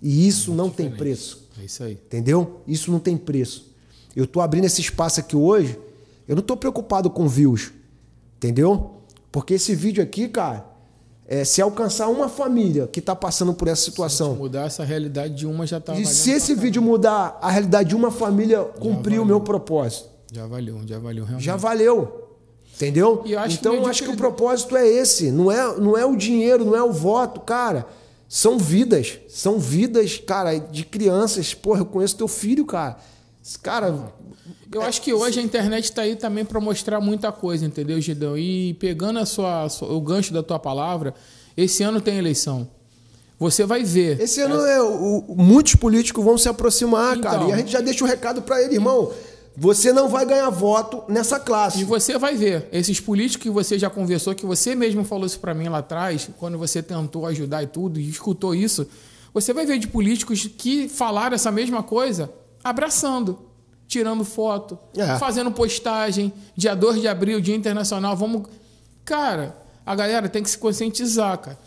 [0.00, 0.90] E isso não diferente.
[0.90, 1.48] tem preço.
[1.60, 1.92] É isso aí.
[1.92, 2.60] Entendeu?
[2.66, 3.74] Isso não tem preço.
[4.14, 5.78] Eu estou abrindo esse espaço aqui hoje,
[6.28, 7.72] eu não estou preocupado com views.
[8.36, 8.92] Entendeu?
[9.32, 10.64] Porque esse vídeo aqui, cara,
[11.28, 14.32] é, se alcançar uma família que está passando por essa situação.
[14.32, 15.94] Se mudar essa realidade de uma já está.
[15.94, 20.08] E se esse vídeo mudar a realidade de uma família, cumprir o meu propósito.
[20.32, 21.44] Já valeu, já valeu realmente.
[21.44, 22.22] Já valeu.
[22.74, 23.24] Entendeu?
[23.38, 25.30] Acho então, que acho que o propósito é esse.
[25.32, 27.86] Não é, não é o dinheiro, não é o voto, cara.
[28.28, 29.18] São vidas.
[29.28, 31.54] São vidas, cara, de crianças.
[31.54, 32.98] Porra, eu conheço teu filho, cara.
[33.62, 34.12] Cara.
[34.72, 38.36] Eu acho que hoje a internet está aí também para mostrar muita coisa, entendeu, Gidão?
[38.36, 41.14] E pegando a sua, o gancho da tua palavra,
[41.56, 42.68] esse ano tem eleição.
[43.38, 44.20] Você vai ver.
[44.20, 47.48] Esse ano é, o, muitos políticos vão se aproximar, então, cara.
[47.48, 49.12] E a gente já deixa o recado para ele, irmão.
[49.58, 51.80] Você não vai ganhar voto nessa classe.
[51.80, 55.40] E você vai ver, esses políticos que você já conversou, que você mesmo falou isso
[55.40, 58.86] para mim lá atrás, quando você tentou ajudar e tudo, e escutou isso,
[59.32, 62.30] você vai ver de políticos que falaram essa mesma coisa
[62.62, 63.38] abraçando,
[63.88, 65.16] tirando foto, é.
[65.18, 68.42] fazendo postagem, dia 2 de abril, Dia Internacional, vamos.
[69.04, 71.58] Cara, a galera tem que se conscientizar, cara.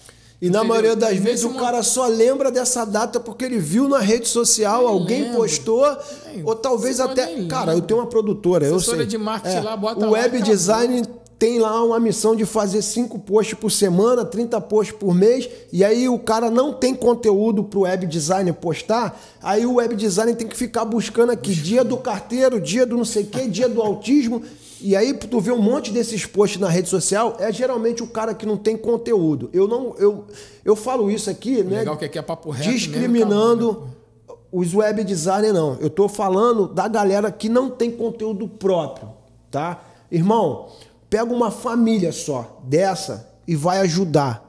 [0.42, 4.00] E na maioria das vezes o cara só lembra dessa data porque ele viu na
[4.00, 5.38] rede social, nem alguém lembro.
[5.38, 5.86] postou,
[6.28, 7.44] nem, ou talvez até.
[7.46, 9.06] Cara, eu tenho uma produtora, eu sei.
[9.06, 11.06] de marketing é, lá, bota O web design
[11.40, 15.86] tem lá uma missão de fazer cinco posts por semana, 30 posts por mês, e
[15.86, 20.36] aí o cara não tem conteúdo para o web designer postar, aí o web designer
[20.36, 23.70] tem que ficar buscando aqui dia do carteiro, dia do não sei o quê, dia
[23.70, 24.44] do autismo,
[24.82, 28.34] e aí tu vê um monte desses posts na rede social, é geralmente o cara
[28.34, 29.50] que não tem conteúdo.
[29.54, 30.26] Eu não eu,
[30.64, 31.80] eu falo isso aqui, né?
[31.80, 34.36] Legal que aqui é papo reto discriminando mesmo, né?
[34.52, 35.78] os web designers não.
[35.82, 39.10] Eu tô falando da galera que não tem conteúdo próprio,
[39.52, 39.84] tá?
[40.10, 40.70] Irmão,
[41.10, 44.46] pega uma família só dessa e vai ajudar.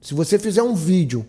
[0.00, 1.26] Se você fizer um vídeo,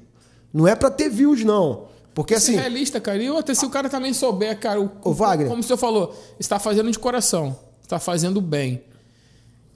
[0.54, 1.86] não é para ter views não.
[2.14, 2.56] Porque assim.
[2.56, 3.22] É realista, cara.
[3.22, 6.16] E outra, se o cara também souber, cara, o, o Wagner, como o senhor falou,
[6.40, 7.56] está fazendo de coração
[7.96, 8.82] está fazendo bem.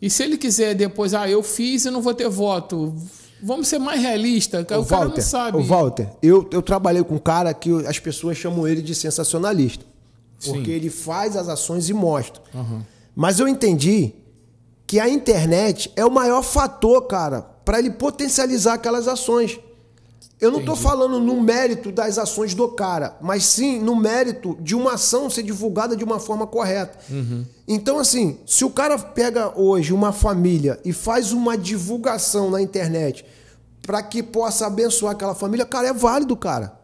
[0.01, 2.95] E se ele quiser depois, ah, eu fiz e não vou ter voto,
[3.41, 5.57] vamos ser mais realistas, o, o Walter, cara não sabe.
[5.57, 9.85] O Walter, eu, eu trabalhei com um cara que as pessoas chamam ele de sensacionalista.
[10.43, 10.71] Porque Sim.
[10.71, 12.41] ele faz as ações e mostra.
[12.53, 12.81] Uhum.
[13.15, 14.13] Mas eu entendi
[14.87, 19.59] que a internet é o maior fator, cara, para ele potencializar aquelas ações.
[20.39, 24.75] Eu não estou falando no mérito das ações do cara, mas sim no mérito de
[24.75, 26.99] uma ação ser divulgada de uma forma correta.
[27.09, 27.45] Uhum.
[27.67, 33.25] Então, assim, se o cara pega hoje uma família e faz uma divulgação na internet
[33.81, 36.74] para que possa abençoar aquela família, cara, é válido, cara.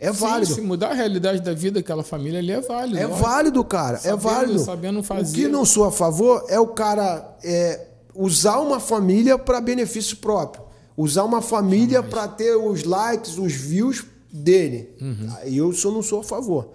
[0.00, 0.54] É sim, válido.
[0.54, 2.98] Se mudar a realidade da vida daquela família ali é válido.
[2.98, 3.96] É válido, cara.
[3.96, 4.58] É sabendo, é válido.
[4.60, 5.30] Sabendo fazer.
[5.30, 10.16] O que não sou a favor é o cara é, usar uma família para benefício
[10.18, 14.90] próprio usar uma família para ter os likes, os views dele.
[15.00, 15.28] Uhum.
[15.44, 16.70] Eu só não sou a favor.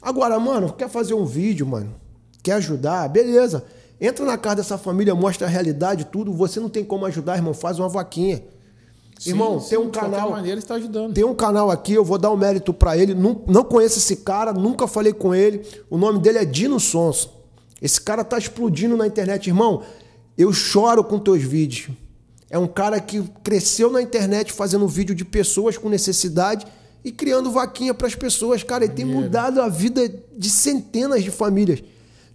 [0.00, 1.94] Agora, mano, quer fazer um vídeo, mano?
[2.42, 3.06] Quer ajudar?
[3.10, 3.62] Beleza.
[4.00, 6.32] Entra na casa dessa família, mostra a realidade, tudo.
[6.32, 7.52] Você não tem como ajudar, irmão.
[7.52, 8.42] Faz uma vaquinha.
[9.18, 10.30] Sim, irmão, sim, tem um canal.
[10.30, 11.12] Maneira, está ajudando.
[11.12, 13.14] Tem um canal aqui, eu vou dar um mérito para ele.
[13.14, 15.66] Não, não conheço esse cara, nunca falei com ele.
[15.90, 17.30] O nome dele é Dino Sonso.
[17.82, 19.82] Esse cara tá explodindo na internet, irmão.
[20.36, 21.90] Eu choro com teus vídeos.
[22.48, 26.66] É um cara que cresceu na internet fazendo vídeo de pessoas com necessidade
[27.04, 28.62] e criando vaquinha para as pessoas.
[28.62, 31.82] Cara, ele tem mudado a vida de centenas de famílias.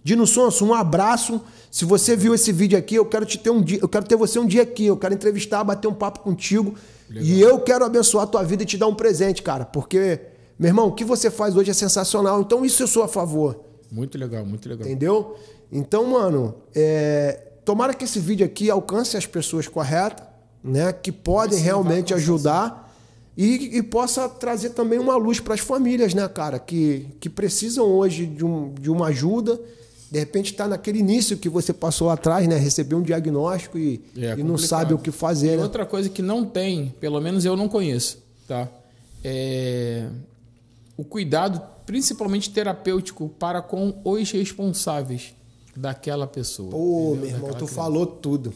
[0.02, 1.40] Dino Sonso, um abraço.
[1.74, 4.14] Se você viu esse vídeo aqui, eu quero te ter um dia, eu quero ter
[4.14, 6.76] você um dia aqui, eu quero entrevistar, bater um papo contigo.
[7.10, 7.24] Legal.
[7.24, 10.20] E eu quero abençoar a tua vida e te dar um presente, cara, porque
[10.56, 12.40] meu irmão, o que você faz hoje é sensacional.
[12.40, 13.58] Então isso eu sou a favor.
[13.90, 14.86] Muito legal, muito legal.
[14.86, 15.36] Entendeu?
[15.72, 20.26] Então, mano, é, Tomara que esse vídeo aqui alcance as pessoas corretas,
[20.62, 22.94] né, que podem realmente ajudar
[23.36, 27.86] e, e, possa trazer também uma luz para as famílias, né, cara, que, que precisam
[27.86, 29.60] hoje de, um, de uma ajuda,
[30.14, 32.56] de repente está naquele início que você passou atrás, né?
[32.56, 35.62] Recebeu um diagnóstico e, É e não sabe o que fazer, E né?
[35.64, 38.68] outra coisa que não tem, pelo menos eu não conheço, tá?
[39.24, 40.06] É
[40.96, 45.34] o cuidado, principalmente terapêutico, para com os responsáveis
[45.76, 46.70] daquela pessoa.
[46.70, 47.16] Pô, entendeu?
[47.16, 47.74] meu irmão, Daquela tu criança.
[47.74, 48.54] falou tudo.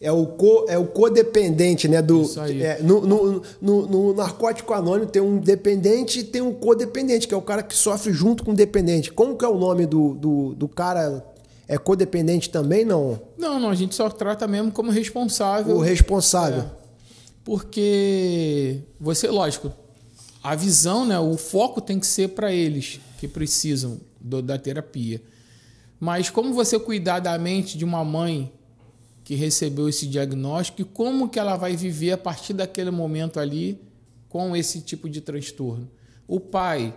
[0.00, 2.02] É o, co, é o codependente, né?
[2.02, 2.62] Do, Isso aí.
[2.62, 7.32] é, no, no, no, no narcótico anônimo tem um dependente e tem um codependente, que
[7.32, 9.10] é o cara que sofre junto com o dependente.
[9.10, 11.24] Como que é o nome do, do, do cara?
[11.68, 13.18] É codependente também, não?
[13.38, 15.74] Não, não, a gente só trata mesmo como responsável.
[15.76, 16.60] O responsável.
[16.60, 16.70] É.
[17.42, 19.72] Porque você, lógico,
[20.42, 25.22] a visão, né, o foco tem que ser para eles que precisam do- da terapia.
[25.98, 28.52] Mas como você cuidar da mente de uma mãe
[29.26, 33.76] que recebeu esse diagnóstico e como que ela vai viver a partir daquele momento ali
[34.28, 35.90] com esse tipo de transtorno?
[36.28, 36.94] O pai,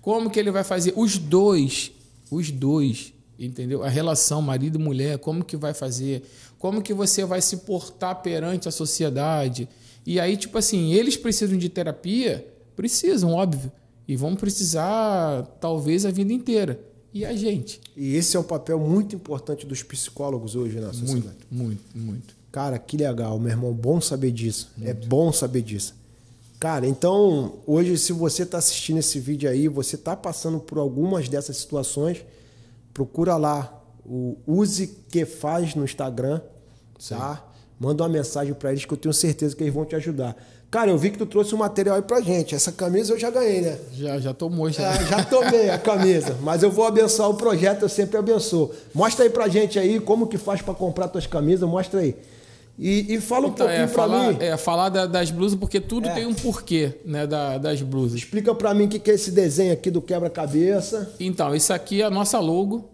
[0.00, 0.94] como que ele vai fazer?
[0.96, 1.92] Os dois,
[2.30, 3.84] os dois, entendeu?
[3.84, 6.22] A relação marido e mulher, como que vai fazer?
[6.58, 9.68] Como que você vai se portar perante a sociedade?
[10.06, 12.50] E aí, tipo assim, eles precisam de terapia?
[12.74, 13.70] Precisam, óbvio.
[14.08, 16.80] E vão precisar, talvez, a vida inteira.
[17.16, 17.80] E a gente?
[17.96, 21.38] E esse é um papel muito importante dos psicólogos hoje na sociedade.
[21.50, 22.34] Muito, muito, muito.
[22.52, 23.72] Cara, que legal, meu irmão.
[23.72, 24.70] Bom saber disso.
[24.82, 25.94] É bom saber disso.
[26.60, 31.26] Cara, então, hoje, se você está assistindo esse vídeo aí, você está passando por algumas
[31.26, 32.22] dessas situações,
[32.92, 36.42] procura lá o Use Que Faz no Instagram,
[37.08, 37.50] tá?
[37.80, 40.36] Manda uma mensagem para eles que eu tenho certeza que eles vão te ajudar.
[40.70, 42.54] Cara, eu vi que tu trouxe um material aí pra gente.
[42.54, 43.78] Essa camisa eu já ganhei, né?
[43.92, 44.90] Já, já tomou, já.
[44.90, 48.72] Ah, já tomei a camisa, mas eu vou abençoar o projeto, eu sempre abençoo.
[48.92, 52.16] Mostra aí pra gente aí como que faz pra comprar tuas camisas, mostra aí.
[52.78, 54.36] E, e fala um Então, pouquinho é, pra falar, mim.
[54.40, 56.12] é falar da- das blusas, porque tudo É.
[56.14, 58.18] tem um porquê, né, da- das blusas.
[58.18, 61.14] Explica pra mim o que que é esse desenho aqui do quebra-cabeça.
[61.18, 62.90] Então, isso aqui é a nossa logo,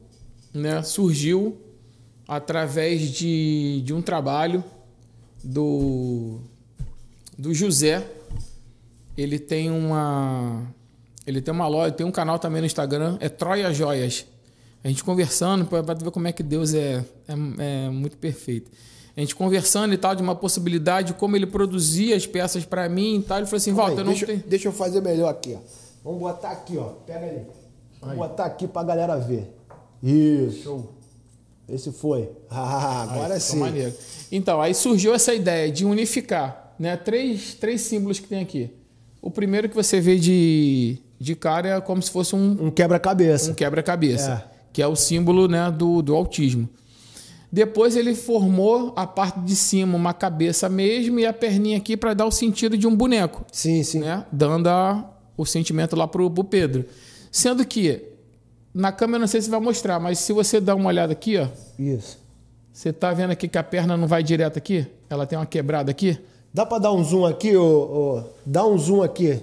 [0.55, 0.83] né?
[0.85, 1.57] Surgiu
[2.29, 4.63] através de, de um trabalho
[5.43, 6.39] do,
[7.39, 8.07] do José.
[9.17, 10.67] Ele tem uma
[11.27, 14.27] ele tem uma loja, tem um canal também no Instagram, é Troia Joias.
[14.83, 18.71] A gente conversando, para ver como é que Deus é, é, é muito perfeito.
[19.17, 22.89] A gente conversando e tal de uma possibilidade de como ele produzia as peças para
[22.89, 23.39] mim e tal.
[23.39, 25.61] Ele falou assim, Aí, eu não deixa, tenho deixa eu fazer melhor aqui, ó.
[26.03, 26.87] Vamos botar aqui, ó.
[27.07, 27.47] Pega ali.
[28.01, 29.55] Vamos botar aqui pra galera ver.
[30.03, 30.89] Isso.
[31.69, 32.29] Esse foi.
[32.51, 33.59] Ah, agora Aí, sim.
[33.59, 33.95] maneiro.
[34.31, 38.71] Então, aí surgiu essa ideia de unificar né, três, três símbolos que tem aqui.
[39.21, 43.51] O primeiro que você vê de, de cara é como se fosse um, Um quebra-cabeça.
[43.51, 44.53] um quebra-cabeça, É.
[44.73, 46.69] que é o símbolo né, do, do autismo.
[47.51, 52.15] Depois ele formou a parte de cima, uma cabeça mesmo, e a perninha aqui para
[52.15, 54.01] dar o sentido de um boneco Sim, sim.
[54.01, 54.25] né?
[54.33, 56.85] Dando a- o sentimento lá pro, pro Pedro.
[57.31, 58.03] Sendo que,
[58.75, 61.47] na câmera não sei se vai mostrar, mas se você dar uma olhada aqui, ó,
[61.79, 62.19] Isso.
[62.73, 64.87] você tá vendo aqui que a perna não vai direto aqui?
[65.11, 66.19] Ela tem uma quebrada aqui?
[66.53, 69.41] Dá pra dar um zoom aqui, ô, ô, Dá um zoom aqui.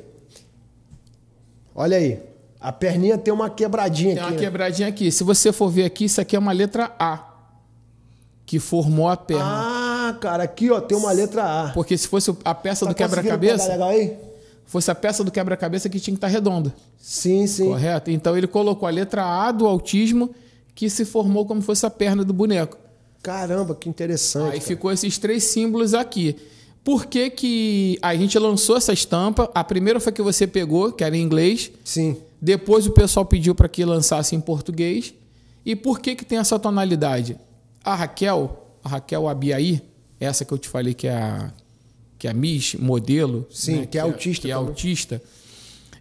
[1.74, 2.20] Olha aí.
[2.60, 4.32] A perninha tem uma quebradinha Tem aqui.
[4.34, 4.46] uma né?
[4.46, 5.12] quebradinha aqui.
[5.12, 7.26] Se você for ver aqui, isso aqui é uma letra A.
[8.46, 9.46] Que formou a perna.
[9.46, 11.70] Ah, cara, aqui ó, tem uma letra A.
[11.70, 14.18] Porque se fosse a peça Tá do quebra-cabeça, legal aí?
[14.66, 16.74] fosse a peça do quebra-cabeça que tinha que estar redonda.
[16.98, 17.66] Sim, sim.
[17.66, 18.12] Correto?
[18.12, 20.30] Então ele colocou a letra A do autismo
[20.76, 22.78] que se formou como fosse a perna do boneco.
[23.24, 24.46] Caramba, que interessante.
[24.46, 24.62] Aí cara.
[24.62, 26.36] ficou esses três símbolos aqui.
[26.84, 29.50] Por que, que a gente lançou essa estampa?
[29.54, 31.72] A primeira foi que você pegou, que era em inglês.
[31.84, 32.18] Sim.
[32.42, 35.14] Depois o pessoal pediu para que lançasse em português.
[35.66, 37.38] E por que, que tem essa tonalidade?
[37.84, 39.82] A Raquel, a Raquel Abiaí,
[40.20, 41.52] essa que eu te falei que é a,
[42.18, 43.46] que é a Miss, modelo.
[43.52, 44.70] Sim, que é autista Que é também.
[44.70, 45.22] autista.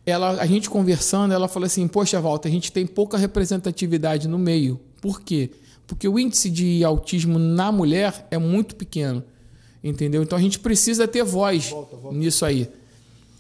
[0.07, 4.39] Ela, a gente conversando, ela falou assim: Poxa, Walter, a gente tem pouca representatividade no
[4.39, 4.81] meio.
[5.03, 5.51] Por quê?
[5.87, 9.23] Porque o índice de autismo na mulher é muito pequeno.
[9.83, 10.23] Entendeu?
[10.23, 11.71] Então a gente precisa ter voz
[12.13, 12.69] nisso aí.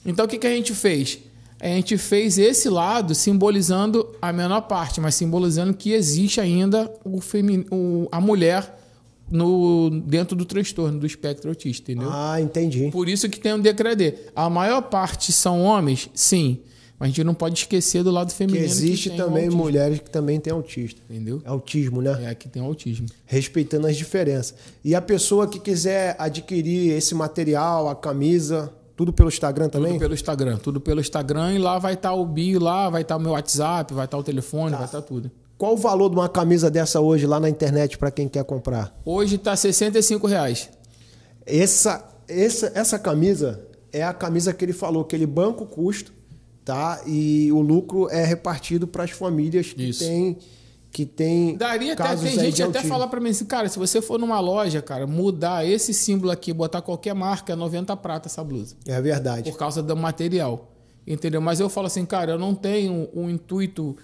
[0.06, 1.18] Então o que, que a gente fez?
[1.60, 7.20] A gente fez esse lado simbolizando a menor parte, mas simbolizando que existe ainda o
[7.20, 8.76] femi- o- a mulher
[9.30, 12.10] no, dentro do transtorno do espectro autista, entendeu?
[12.12, 12.88] Ah, entendi.
[12.92, 14.14] Por isso que tem um degradê.
[14.34, 16.60] A maior parte são homens, sim.
[16.98, 18.64] Mas a gente não pode esquecer do lado Que feminino.
[18.64, 21.00] existe tem o também autismo, mulheres que também têm autista.
[21.08, 21.40] Entendeu?
[21.44, 22.24] Autismo, né?
[22.30, 23.06] É, que tem autismo.
[23.24, 24.54] Respeitando as diferenças.
[24.84, 29.92] E a pessoa que quiser adquirir esse material, a camisa, tudo pelo Instagram também?
[29.92, 30.56] Tudo pelo Instagram.
[30.56, 33.94] Tudo pelo Instagram e lá vai estar o bio, lá vai estar o meu WhatsApp,
[33.94, 34.76] vai estar o telefone, Tá.
[34.78, 35.30] vai estar tudo.
[35.56, 38.96] Qual o valor de uma camisa dessa hoje lá na internet para quem quer comprar?
[39.04, 40.68] Hoje está 65 reais.
[41.46, 43.60] Essa, essa, essa camisa
[43.92, 46.12] é a camisa que ele falou, que ele banca o custo,
[46.68, 47.00] tá?
[47.06, 50.04] E o lucro é repartido para as famílias que Isso.
[50.04, 50.36] têm
[50.90, 54.18] que tem Daria até, tem gente até falar pra mim assim, cara, se você for
[54.18, 58.76] numa loja, cara, mudar esse símbolo aqui, botar qualquer marca, é 90 prata essa blusa.
[58.86, 59.50] É verdade.
[59.50, 60.70] Por causa do material.
[61.06, 61.40] Entendeu?
[61.40, 63.96] Mas eu falo assim, cara, eu não tenho um intuito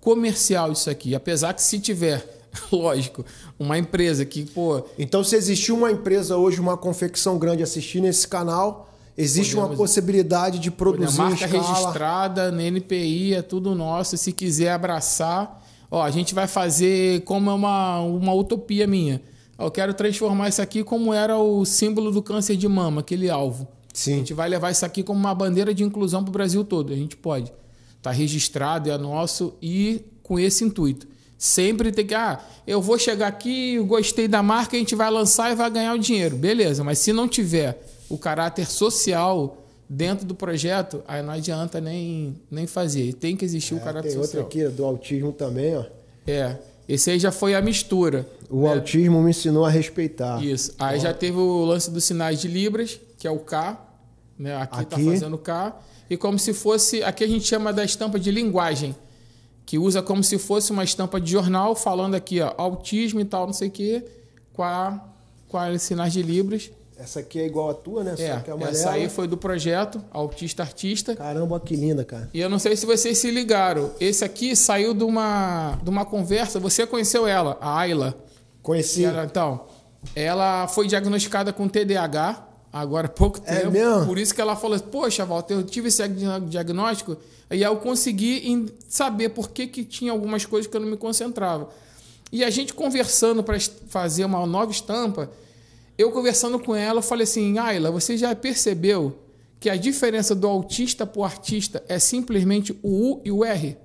[0.00, 1.14] comercial isso aqui.
[1.14, 2.26] Apesar que se tiver,
[2.72, 3.24] lógico,
[3.56, 8.26] uma empresa que, pô, Então, se existir uma empresa hoje, uma confecção grande assistindo esse
[8.26, 8.89] canal,
[9.22, 11.62] existe uma Podemos- possibilidade de a produzir em marca escala.
[11.74, 14.16] registrada, na NPI, é tudo nosso.
[14.16, 19.20] Se quiser abraçar, ó, a gente vai fazer como é uma, uma utopia minha.
[19.58, 23.68] Eu quero transformar isso aqui como era o símbolo do câncer de mama, aquele alvo.
[23.86, 24.18] A Sim.
[24.18, 26.92] gente vai levar isso aqui como uma bandeira de inclusão para o Brasil todo.
[26.92, 27.52] A gente pode.
[27.98, 31.06] Está registrado, é nosso e com esse intuito.
[31.36, 35.50] Sempre tem que, ah, eu vou chegar aqui, gostei da marca, a gente vai lançar
[35.50, 36.36] e vai ganhar o dinheiro.
[36.36, 39.56] Beleza, mas se não tiver o caráter social
[39.88, 43.14] dentro do projeto, aí não adianta nem, nem fazer.
[43.14, 44.46] Tem que existir o caráter É, Tem outra social.
[44.46, 45.84] aqui do autismo também, ó.
[46.26, 46.56] É,
[46.88, 48.26] esse aí já foi a mistura.
[48.48, 50.42] O autismo me ensinou a respeitar.
[50.44, 50.74] Isso.
[50.78, 53.80] Aí já teve o lance dos sinais de Libras, que é o K.
[54.38, 54.56] Né?
[54.56, 55.04] Aqui, tá Aqui.
[55.04, 55.80] fazendo K.
[56.08, 57.02] E como se fosse.
[57.04, 58.94] Aqui a gente chama da estampa de linguagem.
[59.64, 63.46] Que usa como se fosse uma estampa de jornal, falando aqui, ó, autismo e tal,
[63.46, 64.04] não sei o quê,
[64.52, 65.00] com, a,
[65.48, 66.72] com a sinais de Libras.
[67.00, 68.14] Essa aqui é igual a tua, né?
[68.18, 71.16] É, que é essa aí foi do projeto Autista Artista.
[71.16, 72.28] Caramba, que linda, cara.
[72.34, 73.90] E eu não sei se vocês se ligaram.
[73.98, 76.60] Esse aqui saiu de uma, de uma conversa.
[76.60, 78.14] Você conheceu ela, a Ayla.
[78.62, 79.04] Conheci.
[79.04, 79.64] Era- então,
[80.14, 83.70] ela foi diagnosticada com TDAH agora há pouco É tempo.
[83.72, 84.06] mesmo?
[84.06, 87.16] Por isso que ela falou: Poxa, Walter, eu tive esse diag- diagnóstico
[87.50, 91.68] e eu consegui saber por que, que tinha algumas coisas que eu não me concentrava.
[92.30, 95.30] E a gente conversando para fazer uma nova estampa,
[96.00, 99.18] eu conversando com ela, eu falei assim: Ayla, você já percebeu
[99.58, 103.76] que a diferença do autista para o artista é simplesmente o U e o R?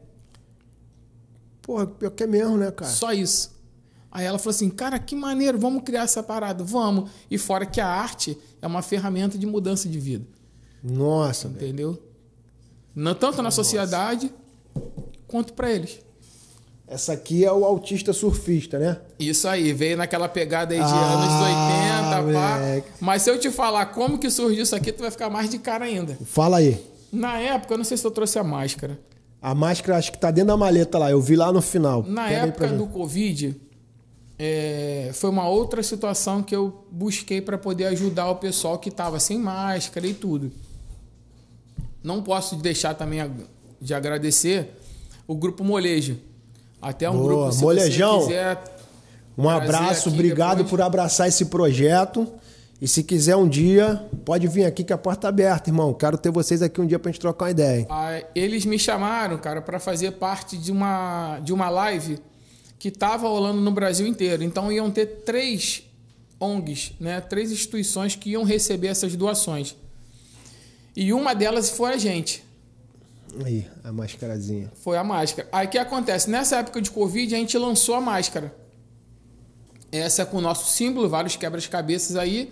[1.61, 2.91] Porra, pior que é mesmo, né, cara?
[2.91, 3.53] Só isso.
[4.11, 7.09] Aí ela falou assim, cara, que maneiro, vamos criar essa parada, vamos.
[7.29, 10.25] E fora que a arte é uma ferramenta de mudança de vida,
[10.81, 12.01] Nossa, entendeu?
[12.95, 14.31] Não tanto na sociedade
[15.27, 15.99] quanto para eles.
[16.87, 19.01] Essa aqui é o autista surfista, né?
[19.17, 22.57] Isso aí, veio naquela pegada aí de Ah, anos 80, pá.
[22.59, 22.87] moleque.
[22.99, 25.57] Mas se eu te falar como que surgiu isso aqui, tu vai ficar mais de
[25.59, 26.17] cara ainda.
[26.25, 26.83] Fala aí.
[27.11, 28.99] Na época, eu não sei se eu trouxe a máscara.
[29.41, 31.11] A máscara acho que tá dentro da maleta lá.
[31.11, 32.03] Eu vi lá no final.
[32.03, 33.55] Na pra época do Covid,
[34.37, 39.19] é, foi uma outra situação que eu busquei para poder ajudar o pessoal que estava
[39.19, 40.51] sem máscara e tudo.
[42.03, 43.19] Não posso deixar também
[43.79, 44.71] de agradecer
[45.27, 46.17] o grupo Molejo.
[46.81, 48.19] Até um Boa, grupo, se Molejão.
[48.21, 48.74] você quiser
[49.37, 50.69] Um abraço, obrigado depois.
[50.69, 52.27] por abraçar esse projeto.
[52.81, 55.93] E se quiser um dia, pode vir aqui que a porta tá aberta, irmão.
[55.93, 57.87] Quero ter vocês aqui um dia pra gente trocar uma ideia.
[57.89, 62.19] Ah, eles me chamaram, cara, para fazer parte de uma, de uma live
[62.77, 64.43] que estava rolando no Brasil inteiro.
[64.43, 65.83] Então iam ter três
[66.39, 67.21] ONGs, né?
[67.21, 69.75] três instituições que iam receber essas doações.
[70.95, 72.43] E uma delas foi a gente,
[73.43, 74.71] Aí, a mascarazinha.
[74.75, 75.47] foi a máscara.
[75.51, 76.29] Aí o que acontece?
[76.29, 78.53] Nessa época de Covid, a gente lançou a máscara.
[79.97, 82.51] Essa é com o nosso símbolo, vários quebras-cabeças aí.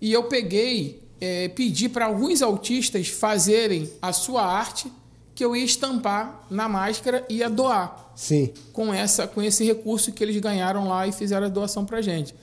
[0.00, 4.90] E eu peguei, eh, pedi para alguns autistas fazerem a sua arte
[5.34, 8.52] que eu ia estampar na máscara e ia doar Sim.
[8.72, 12.34] com essa com esse recurso que eles ganharam lá e fizeram a doação pra gente.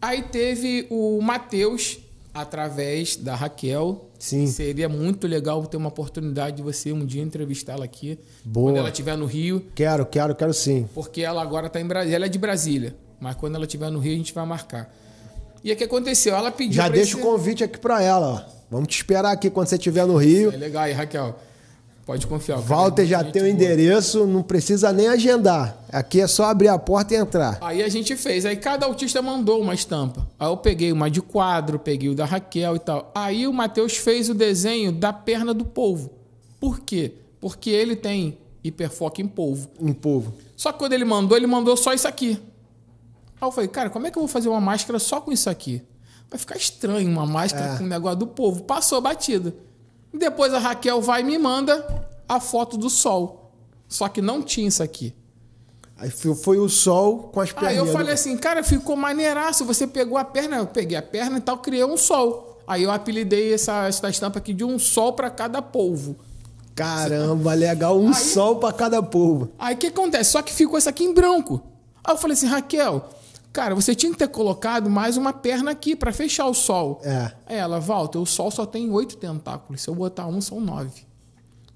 [0.00, 1.98] Aí teve o Matheus
[2.32, 4.08] através da Raquel.
[4.18, 4.46] Sim.
[4.46, 8.70] Seria muito legal ter uma oportunidade de você um dia entrevistá-la aqui Boa.
[8.70, 10.88] quando ela estiver no Rio, Quero, quero, quero sim.
[10.94, 13.98] porque ela agora está em Brasília, ela é de Brasília, mas quando ela estiver no
[13.98, 14.92] Rio a gente vai marcar.
[15.62, 16.34] E o que aconteceu?
[16.36, 18.54] Ela pediu Já deixa o esse- convite aqui pra ela, ó.
[18.70, 20.52] Vamos te esperar aqui quando você estiver no Rio.
[20.52, 21.38] É legal aí, Raquel.
[22.04, 22.58] Pode confiar.
[22.58, 25.74] o é Walter já tem o endereço, não precisa nem agendar.
[25.90, 27.56] Aqui é só abrir a porta e entrar.
[27.62, 28.44] Aí a gente fez.
[28.44, 30.26] Aí cada autista mandou uma estampa.
[30.38, 33.10] Aí eu peguei uma de quadro, peguei o da Raquel e tal.
[33.14, 36.10] Aí o Matheus fez o desenho da perna do polvo.
[36.60, 37.12] Por quê?
[37.40, 39.70] Porque ele tem hiperfoco em polvo.
[39.80, 40.34] Em povo.
[40.56, 42.38] Só que quando ele mandou, ele mandou só isso aqui.
[43.40, 45.48] Aí eu falei, cara, como é que eu vou fazer uma máscara só com isso
[45.50, 45.82] aqui?
[46.30, 47.78] Vai ficar estranho uma máscara É.
[47.78, 48.62] com o negócio do povo.
[48.64, 49.54] Passou batida.
[50.12, 53.52] Depois a Raquel vai e me manda a foto do sol.
[53.88, 55.14] Só que não tinha isso aqui.
[55.96, 57.70] Aí foi o sol com as pernas.
[57.70, 59.64] Aí eu falei assim, cara, ficou maneiraço.
[59.64, 62.60] Você pegou a perna, eu peguei a perna e tal, criei um sol.
[62.66, 66.16] Aí eu apelidei essa, essa estampa aqui de um sol para cada polvo.
[66.74, 67.98] Caramba, legal.
[67.98, 69.50] Um sol pra cada povo.
[69.58, 70.32] Aí o que acontece?
[70.32, 71.62] Só que ficou isso aqui em branco.
[72.02, 73.08] Aí eu falei assim, Raquel,
[73.54, 77.00] cara, você tinha que ter colocado mais uma perna aqui para fechar o sol.
[77.04, 77.30] É.
[77.46, 79.80] Aí ela, Walter, o sol só tem oito tentáculos.
[79.80, 81.06] Se eu botar um, são nove.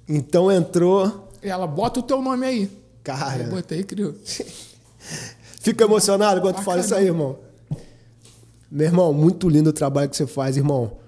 [0.06, 1.30] Então entrou.
[1.40, 2.70] E ela, bota o teu nome aí.
[3.04, 3.44] Cara.
[3.44, 4.12] Eu botei, criou.
[5.60, 7.38] Fica emocionado quando tu fala isso aí, irmão.
[8.68, 10.98] Meu irmão, muito lindo o trabalho que você faz, irmão.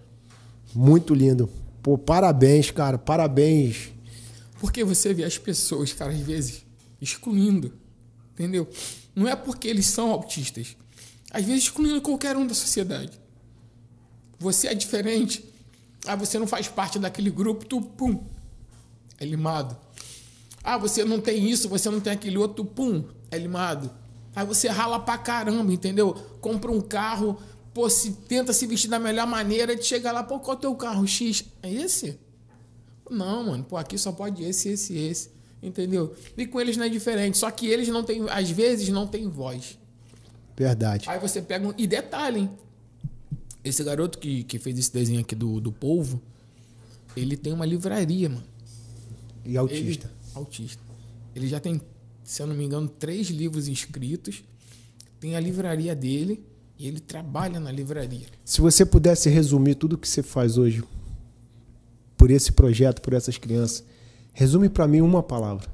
[0.73, 1.51] Muito lindo.
[1.83, 2.97] Pô, parabéns, cara.
[2.97, 3.91] Parabéns.
[4.61, 6.65] Porque você vê as pessoas, cara, às vezes,
[7.01, 7.73] excluindo.
[8.35, 8.69] Entendeu?
[9.15, 10.77] Não é porque eles são autistas.
[11.31, 13.21] Às vezes excluindo qualquer um da sociedade.
[14.39, 15.45] Você é diferente.
[16.07, 18.25] Ah, você não faz parte daquele grupo, tu, pum,
[19.19, 19.77] é limado.
[20.65, 23.91] Ah, você não tem isso, você não tem aquele outro, pum, é limado.
[24.35, 26.15] Aí você rala pra caramba, entendeu?
[26.41, 27.39] Compra um carro,
[27.75, 30.61] pô, se, tenta se vestir da melhor maneira, de chegar lá, pô, qual é o
[30.61, 31.07] teu carro?
[31.07, 31.45] X?
[31.63, 32.19] É esse?
[33.11, 35.31] Não, mano, pô, aqui só pode esse, esse, esse.
[35.63, 36.15] Entendeu?
[36.37, 37.37] E com eles não é diferente.
[37.37, 39.79] Só que eles não têm, às vezes, não têm voz.
[40.57, 41.09] Verdade.
[41.09, 41.75] Aí você pega um.
[41.77, 42.51] E detalhe, hein?
[43.63, 46.21] Esse garoto que, que fez esse desenho aqui do, do polvo,
[47.17, 48.45] ele tem uma livraria, mano.
[49.45, 50.07] E autista.
[50.07, 50.83] Ele, autista.
[51.35, 51.81] Ele já tem,
[52.25, 54.43] se eu não me engano, três livros inscritos.
[55.19, 56.43] Tem a livraria dele
[56.79, 58.27] e ele trabalha na livraria.
[58.43, 60.83] Se você pudesse resumir tudo que você faz hoje
[62.17, 63.85] por esse projeto, por essas crianças,
[64.33, 65.69] resume para mim uma palavra.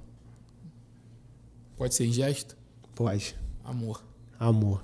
[1.77, 2.57] Pode ser gesto?
[2.95, 3.37] Pode.
[3.65, 4.03] Amor.
[4.39, 4.83] Amor.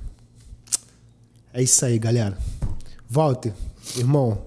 [1.53, 2.37] É isso aí, galera.
[3.09, 3.53] Walter,
[3.97, 4.43] irmão,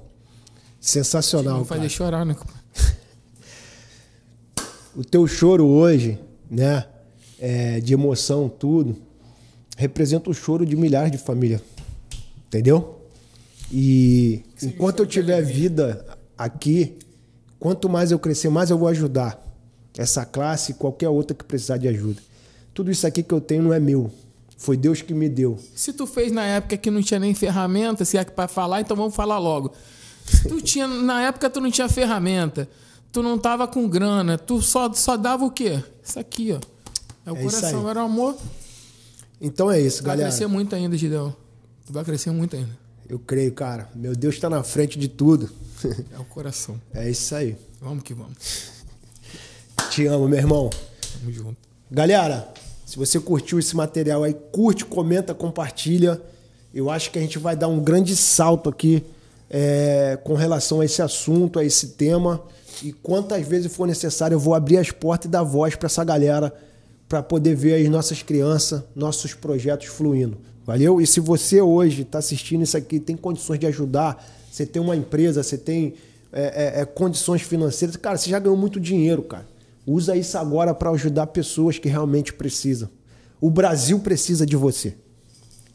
[0.79, 1.59] sensacional.
[1.59, 2.35] Não fazer chorar, né?
[4.95, 6.17] o teu choro hoje,
[6.49, 6.85] né,
[7.39, 8.95] é, de emoção, tudo,
[9.77, 11.61] representa o choro de milhares de famílias.
[12.47, 13.01] Entendeu?
[13.71, 16.05] E enquanto eu tiver vida
[16.37, 16.97] aqui,
[17.65, 19.43] quanto mais eu crescer, mais eu vou ajudar
[19.97, 22.21] essa classe e qualquer outra que precisar de ajuda.
[22.75, 24.11] Tudo isso aqui que eu tenho não é meu.
[24.55, 25.57] Foi Deus que me deu.
[25.73, 28.95] Se tu fez na época que não tinha nem ferramenta, se é para falar, então
[28.95, 29.73] vamos falar logo.
[30.47, 32.69] Tu tinha, na época tu não tinha ferramenta,
[33.11, 35.83] tu não tava com grana, tu só, só dava o quê?
[36.03, 36.59] Isso aqui, ó.
[37.25, 38.37] É o é coração, era o amor.
[39.41, 40.29] Então é isso, vai galera.
[40.29, 41.35] Vai crescer muito ainda, Gideão.
[41.87, 42.84] Tu vai crescer muito ainda.
[43.07, 43.89] Eu creio, cara.
[43.95, 45.49] Meu Deus está na frente de tudo.
[46.13, 46.79] É o coração.
[46.93, 47.55] é isso aí.
[47.79, 48.73] Vamos que vamos.
[49.91, 50.69] Te amo, meu irmão.
[51.19, 51.57] Tamo junto.
[51.91, 52.51] Galera,
[52.85, 56.19] se você curtiu esse material aí, curte, comenta, compartilha.
[56.73, 59.03] Eu acho que a gente vai dar um grande salto aqui
[59.49, 62.41] é, com relação a esse assunto, a esse tema.
[62.83, 66.03] E quantas vezes for necessário, eu vou abrir as portas e dar voz para essa
[66.03, 66.53] galera
[67.07, 70.37] para poder ver as nossas crianças, nossos projetos fluindo.
[70.65, 70.99] Valeu?
[70.99, 74.95] E se você hoje está assistindo isso aqui, tem condições de ajudar, você tem uma
[74.95, 75.93] empresa, você tem
[76.33, 79.45] é, é, é condições financeiras, cara, você já ganhou muito dinheiro, cara.
[79.85, 82.89] Usa isso agora para ajudar pessoas que realmente precisam.
[83.39, 84.95] O Brasil precisa de você.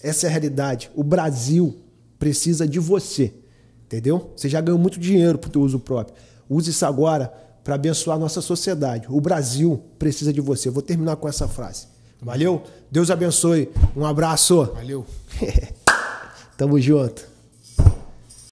[0.02, 0.90] Essa é a realidade.
[0.96, 1.76] O Brasil
[2.18, 3.32] precisa de você.
[3.86, 4.32] Entendeu?
[4.34, 6.16] Você já ganhou muito dinheiro para o teu uso próprio.
[6.48, 7.32] Use isso agora
[7.62, 9.06] para abençoar a nossa sociedade.
[9.08, 10.70] O Brasil precisa de você.
[10.70, 11.86] vou terminar com essa frase.
[12.22, 12.62] Valeu?
[12.90, 13.70] Deus abençoe.
[13.96, 14.64] Um abraço.
[14.74, 15.06] Valeu.
[16.56, 17.29] Tamo junto.